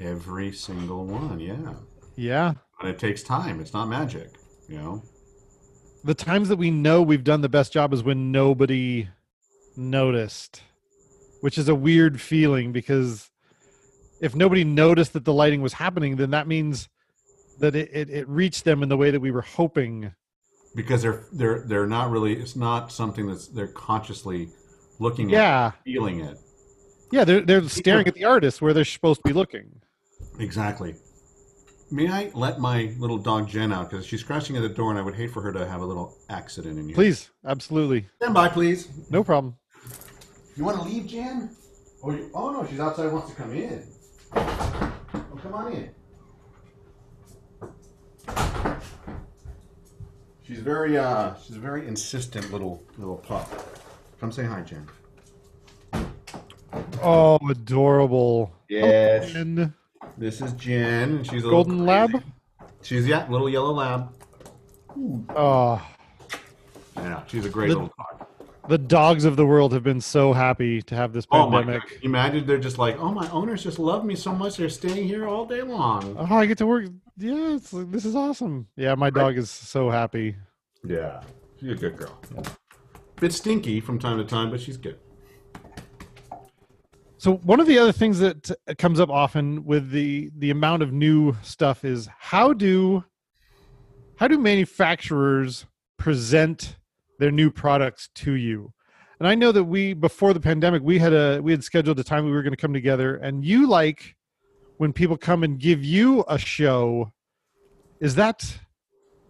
[0.00, 1.74] every single one, yeah.
[2.16, 3.60] Yeah, But it takes time.
[3.60, 4.30] It's not magic,
[4.68, 5.02] you know.
[6.04, 9.08] the times that we know we've done the best job is when nobody
[9.76, 10.62] noticed
[11.40, 13.30] which is a weird feeling because
[14.20, 16.88] if nobody noticed that the lighting was happening then that means
[17.60, 20.12] that it, it, it reached them in the way that we were hoping
[20.74, 22.34] Because they're they're they're not really.
[22.34, 24.50] It's not something that's they're consciously
[24.98, 26.38] looking at, yeah feeling it.
[27.12, 29.80] yeah they're, they're staring at the artist where they're supposed to be looking
[30.38, 30.94] Exactly.
[31.90, 34.98] May I let my little dog Jen out because she's scratching at the door, and
[34.98, 36.94] I would hate for her to have a little accident in here.
[36.94, 38.88] please absolutely stand by, please.
[39.10, 39.56] no problem
[40.56, 41.50] You want to leave, Jen?
[42.04, 43.10] Oh, you, oh no, she's outside.
[43.10, 43.84] Wants to come in.
[44.36, 44.92] Oh,
[45.42, 45.90] come on in.
[50.46, 53.48] She's very uh, she's a very insistent little little pup.
[54.20, 54.86] Come say hi, Jen.
[57.02, 59.34] oh adorable Yes.
[59.34, 59.72] and
[60.16, 62.22] This is Jen, she's a golden lab
[62.82, 64.12] She's yeah, little yellow lab.
[65.36, 65.80] oh
[66.96, 68.26] Yeah, she's a great The- little dog.
[68.68, 71.82] the dogs of the world have been so happy to have this Oh my pandemic
[71.88, 71.98] god!
[72.02, 74.56] Imagine they're just like, oh, my owners just love me so much.
[74.56, 76.16] They're staying here all day long.
[76.18, 76.86] Oh, I get to work.
[77.16, 78.66] Yeah, like, this is awesome.
[78.76, 80.36] Yeah, my dog is so happy.
[80.84, 81.22] Yeah,
[81.60, 82.18] she's a good girl.
[83.20, 84.98] Bit stinky from time to time, but she's good.
[87.16, 90.92] So one of the other things that comes up often with the the amount of
[90.92, 93.04] new stuff is how do
[94.18, 95.66] how do manufacturers
[95.96, 96.76] present
[97.18, 98.72] their new products to you?
[99.18, 102.04] And I know that we before the pandemic we had a we had scheduled a
[102.04, 104.14] time we were going to come together and you like
[104.76, 107.12] when people come and give you a show
[108.00, 108.58] is that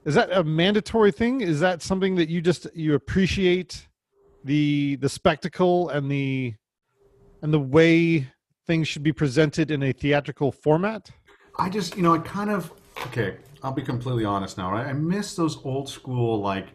[0.04, 3.88] is that a mandatory thing is that something that you just you appreciate
[4.44, 6.54] the the spectacle and the
[7.42, 8.26] and the way
[8.66, 11.10] things should be presented in a theatrical format
[11.58, 12.72] I just, you know, I kind of
[13.08, 13.36] okay.
[13.62, 14.70] I'll be completely honest now.
[14.70, 14.86] Right?
[14.86, 16.68] I miss those old school like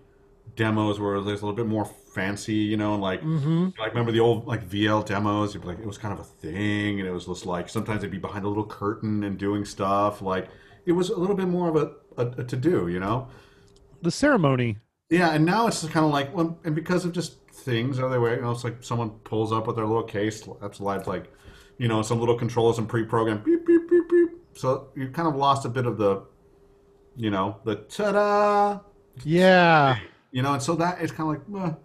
[0.56, 3.70] demos where there's a little bit more fancy, you know, and like mm-hmm.
[3.80, 5.54] like remember the old like VL demos?
[5.54, 8.02] You'd be like it was kind of a thing, and it was just like sometimes
[8.02, 10.22] they'd be behind a little curtain and doing stuff.
[10.22, 10.50] Like
[10.86, 13.28] it was a little bit more of a, a, a to do, you know.
[14.02, 14.78] the ceremony
[15.10, 18.20] Yeah, and now it's kind of like, well, and because of just things are the
[18.20, 20.48] way, you know, it's like someone pulls up with their little case.
[20.62, 21.32] That's live, like,
[21.78, 24.30] you know, some little controllers and pre-programmed beep beep beep beep.
[24.56, 26.24] So you kind of lost a bit of the
[27.16, 28.80] You know, the ta-da.
[29.24, 30.00] Yeah.
[30.32, 31.72] You know, and so that is kind of like.
[31.72, 31.76] Eh.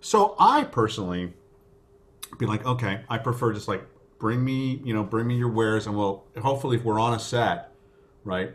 [0.00, 1.32] So I personally
[2.38, 3.84] be like, okay, I prefer just like
[4.18, 7.18] bring me, you know, bring me your wares, and we'll hopefully if we're on a
[7.18, 7.72] set,
[8.24, 8.54] right,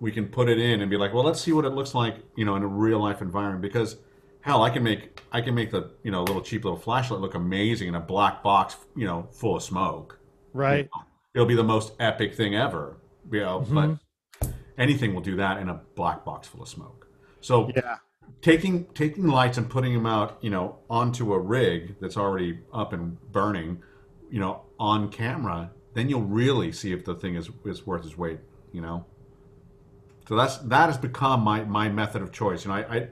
[0.00, 2.16] we can put it in and be like, well, let's see what it looks like,
[2.36, 3.96] you know, in a real life environment because
[4.42, 7.34] hell, I can make I can make the you know little cheap little flashlight look
[7.34, 10.18] amazing in a black box, you know, full of smoke.
[10.52, 10.88] Right.
[11.34, 12.96] It'll be the most epic thing ever.
[13.30, 13.98] You know, Mhm.
[14.40, 17.08] but anything will do that in a black box full of smoke.
[17.40, 17.96] So Yeah.
[18.42, 22.92] taking taking lights and putting them out, you know, onto a rig that's already up
[22.92, 23.82] and burning,
[24.30, 28.16] you know, on camera, then you'll really see if the thing is is worth its
[28.16, 28.40] weight,
[28.72, 29.04] you know.
[30.28, 32.64] So that's that has become my my method of choice.
[32.64, 33.08] You know, I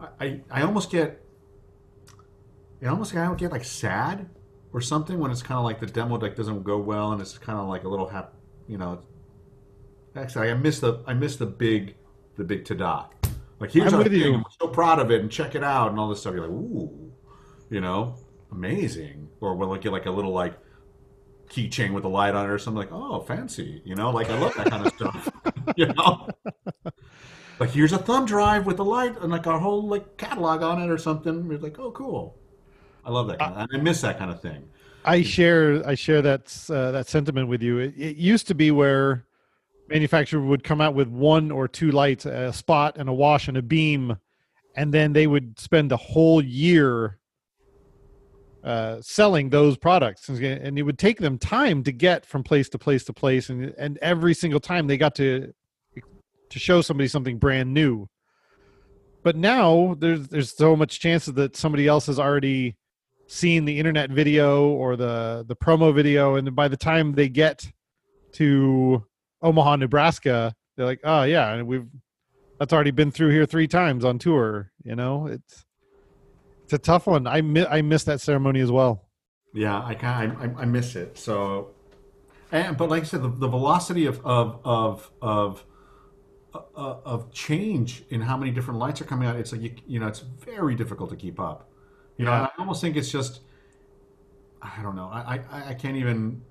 [0.00, 1.22] I I, I almost get
[2.82, 4.28] I almost I get like sad
[4.72, 7.38] or something when it's kind of like the demo deck doesn't go well and it's
[7.38, 8.34] kind of like a little hap,
[8.68, 9.00] you know.
[10.14, 11.96] Actually, I miss the I miss the big
[12.36, 13.06] the big ta-da.
[13.58, 14.34] Like here's I'm our with thing, you.
[14.34, 16.34] and we're so proud of it, and check it out, and all this stuff.
[16.34, 17.12] You're like, ooh,
[17.70, 18.16] you know,
[18.52, 19.28] amazing.
[19.40, 20.58] Or we'll get like a little like
[21.48, 23.80] keychain with a light on it or something like, oh, fancy.
[23.84, 25.30] You know, like I love that kind of stuff.
[25.76, 26.28] you know,
[27.58, 30.82] like here's a thumb drive with a light and like our whole like catalog on
[30.82, 31.50] it or something.
[31.50, 32.36] It's like, oh, cool.
[33.04, 33.38] I love that.
[33.38, 34.68] Kind of, I miss that kind of thing.
[35.04, 37.78] I share I share that uh, that sentiment with you.
[37.78, 39.24] It, it used to be where
[39.88, 43.56] manufacturer would come out with one or two lights, a spot and a wash and
[43.56, 44.16] a beam,
[44.74, 47.18] and then they would spend a whole year
[48.66, 52.78] uh, selling those products, and it would take them time to get from place to
[52.78, 55.52] place to place, and and every single time they got to
[56.50, 58.08] to show somebody something brand new.
[59.22, 62.76] But now there's there's so much chances that somebody else has already
[63.28, 66.34] seen the internet video or the the promo video.
[66.34, 67.70] And by the time they get
[68.32, 69.04] to
[69.42, 71.86] Omaha Nebraska they're like oh yeah and we've
[72.58, 75.26] that's already been through here three times on tour you know?
[75.26, 75.64] It's
[76.66, 79.06] it's a tough one I mi- I miss that ceremony as well
[79.54, 81.16] Yeah, I kind I, I miss it.
[81.16, 81.70] So,
[82.52, 85.64] and but like I said, the, the velocity of of of of
[86.54, 89.98] uh, of change in how many different lights are coming out, it's like you, you
[89.98, 91.70] know, it's very difficult to keep up.
[92.18, 93.40] You know, I almost think it's just
[94.60, 95.08] I don't know.
[95.10, 96.42] I, I I can't even.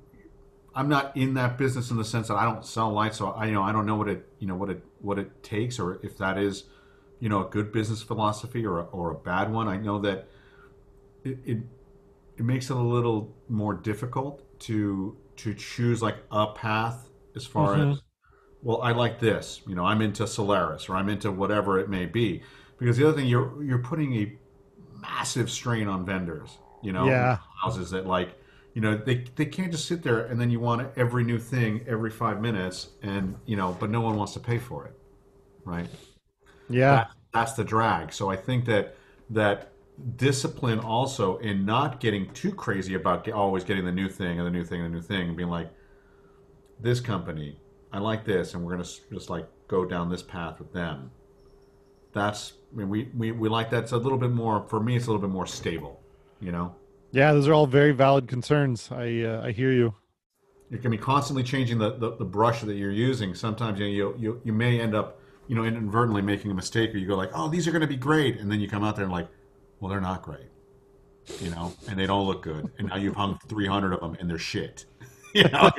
[0.73, 3.45] I'm not in that business in the sense that I don't sell lights, so I
[3.45, 5.99] you know I don't know what it you know what it what it takes or
[6.03, 6.63] if that is
[7.19, 9.67] you know a good business philosophy or a, or a bad one.
[9.67, 10.27] I know that
[11.23, 11.57] it, it
[12.37, 17.75] it makes it a little more difficult to to choose like a path as far
[17.75, 17.93] Mhm.
[17.93, 18.01] as
[18.63, 22.05] well i like this you know i'm into solaris or i'm into whatever it may
[22.05, 22.41] be
[22.79, 24.33] because the other thing you're you're putting a
[25.01, 27.37] massive strain on vendors you know Yeah.
[27.63, 28.39] houses that like
[28.73, 31.83] you know they, they can't just sit there and then you want every new thing
[31.87, 34.93] every five minutes and you know but no one wants to pay for it
[35.65, 35.89] right
[36.69, 38.13] yeah that, that's the drag.
[38.13, 38.95] So I think that
[39.29, 39.71] that
[40.15, 44.51] discipline also in not getting too crazy about always getting the new thing and the
[44.51, 45.69] new thing and the new thing and being like,
[46.79, 47.57] this company,
[47.91, 51.11] I like this, and we're gonna just like go down this path with them.
[52.13, 54.95] That's I mean, we, we we like that's a little bit more for me.
[54.95, 56.01] It's a little bit more stable,
[56.41, 56.75] you know.
[57.11, 59.93] yeah those are all very valid concerns I uh, I hear you
[60.69, 63.35] you can be constantly changing the, the, the brush that you're using.
[63.35, 66.93] Sometimes you, know, you you you may end up you know inadvertently making a mistake,
[66.93, 68.83] or you go like, oh, these are going to be great, and then you come
[68.83, 69.27] out there and like,
[69.79, 70.49] well, they're not great,
[71.39, 74.29] you know, and they don't look good, and now you've hung 300 of them and
[74.29, 74.85] they're shit.
[75.35, 75.69] you know,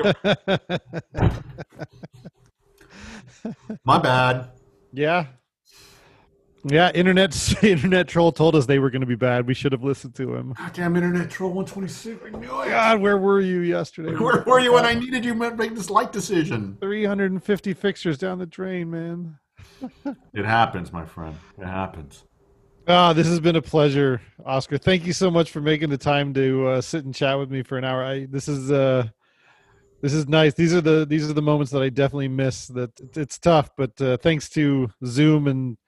[3.84, 4.50] my bad.
[4.92, 5.26] yeah
[6.64, 7.32] yeah internet
[7.64, 10.34] internet troll told us they were going to be bad we should have listened to
[10.34, 12.20] him Goddamn internet troll 126.
[12.26, 12.68] I knew it.
[12.68, 14.14] God, where were you yesterday?
[14.16, 16.76] Where were you when I needed you to make this light decision?
[16.80, 19.38] 350 fixtures down the drain, man.
[20.34, 21.36] It happens, my friend.
[21.58, 22.24] It happens.
[22.88, 24.78] Ah, this has been a pleasure, Oscar.
[24.78, 27.62] Thank you so much for making the time to uh, sit and chat with me
[27.62, 28.04] for an hour.
[28.04, 29.08] I, this is uh,
[30.02, 30.54] this is nice.
[30.54, 32.68] These are the these are the moments that I definitely miss.
[32.68, 35.78] That it's tough, but uh, thanks to Zoom and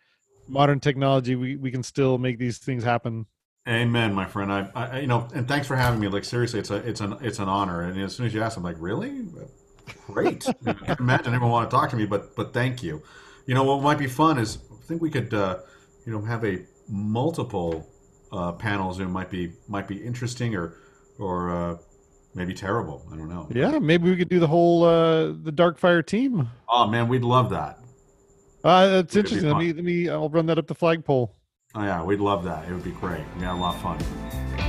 [0.48, 3.26] modern technology, we, we can still make these things happen.
[3.68, 4.50] Amen, my friend.
[4.50, 6.08] I, I, you know, and thanks for having me.
[6.08, 7.82] Like seriously, it's a, it's an, it's an honor.
[7.82, 9.26] And as soon as you asked, I'm like, really?
[10.06, 10.46] Great.
[10.66, 13.02] I can't imagine anyone want to talk to me, but, but thank you.
[13.48, 15.60] You know, what might be fun is I think we could, uh,
[16.04, 17.88] you know, have a multiple
[18.30, 20.74] uh, panel Zoom might be might be interesting or
[21.18, 21.76] or uh,
[22.34, 23.02] maybe terrible.
[23.10, 23.48] I don't know.
[23.50, 26.50] Yeah, maybe we could do the whole uh, the Darkfire team.
[26.68, 27.78] Oh man, we'd love that.
[28.62, 29.48] Uh, that's it interesting.
[29.48, 30.10] Let me let me.
[30.10, 31.34] I'll run that up the flagpole.
[31.74, 32.68] Oh yeah, we'd love that.
[32.68, 33.24] It would be great.
[33.38, 34.67] We had a lot of fun.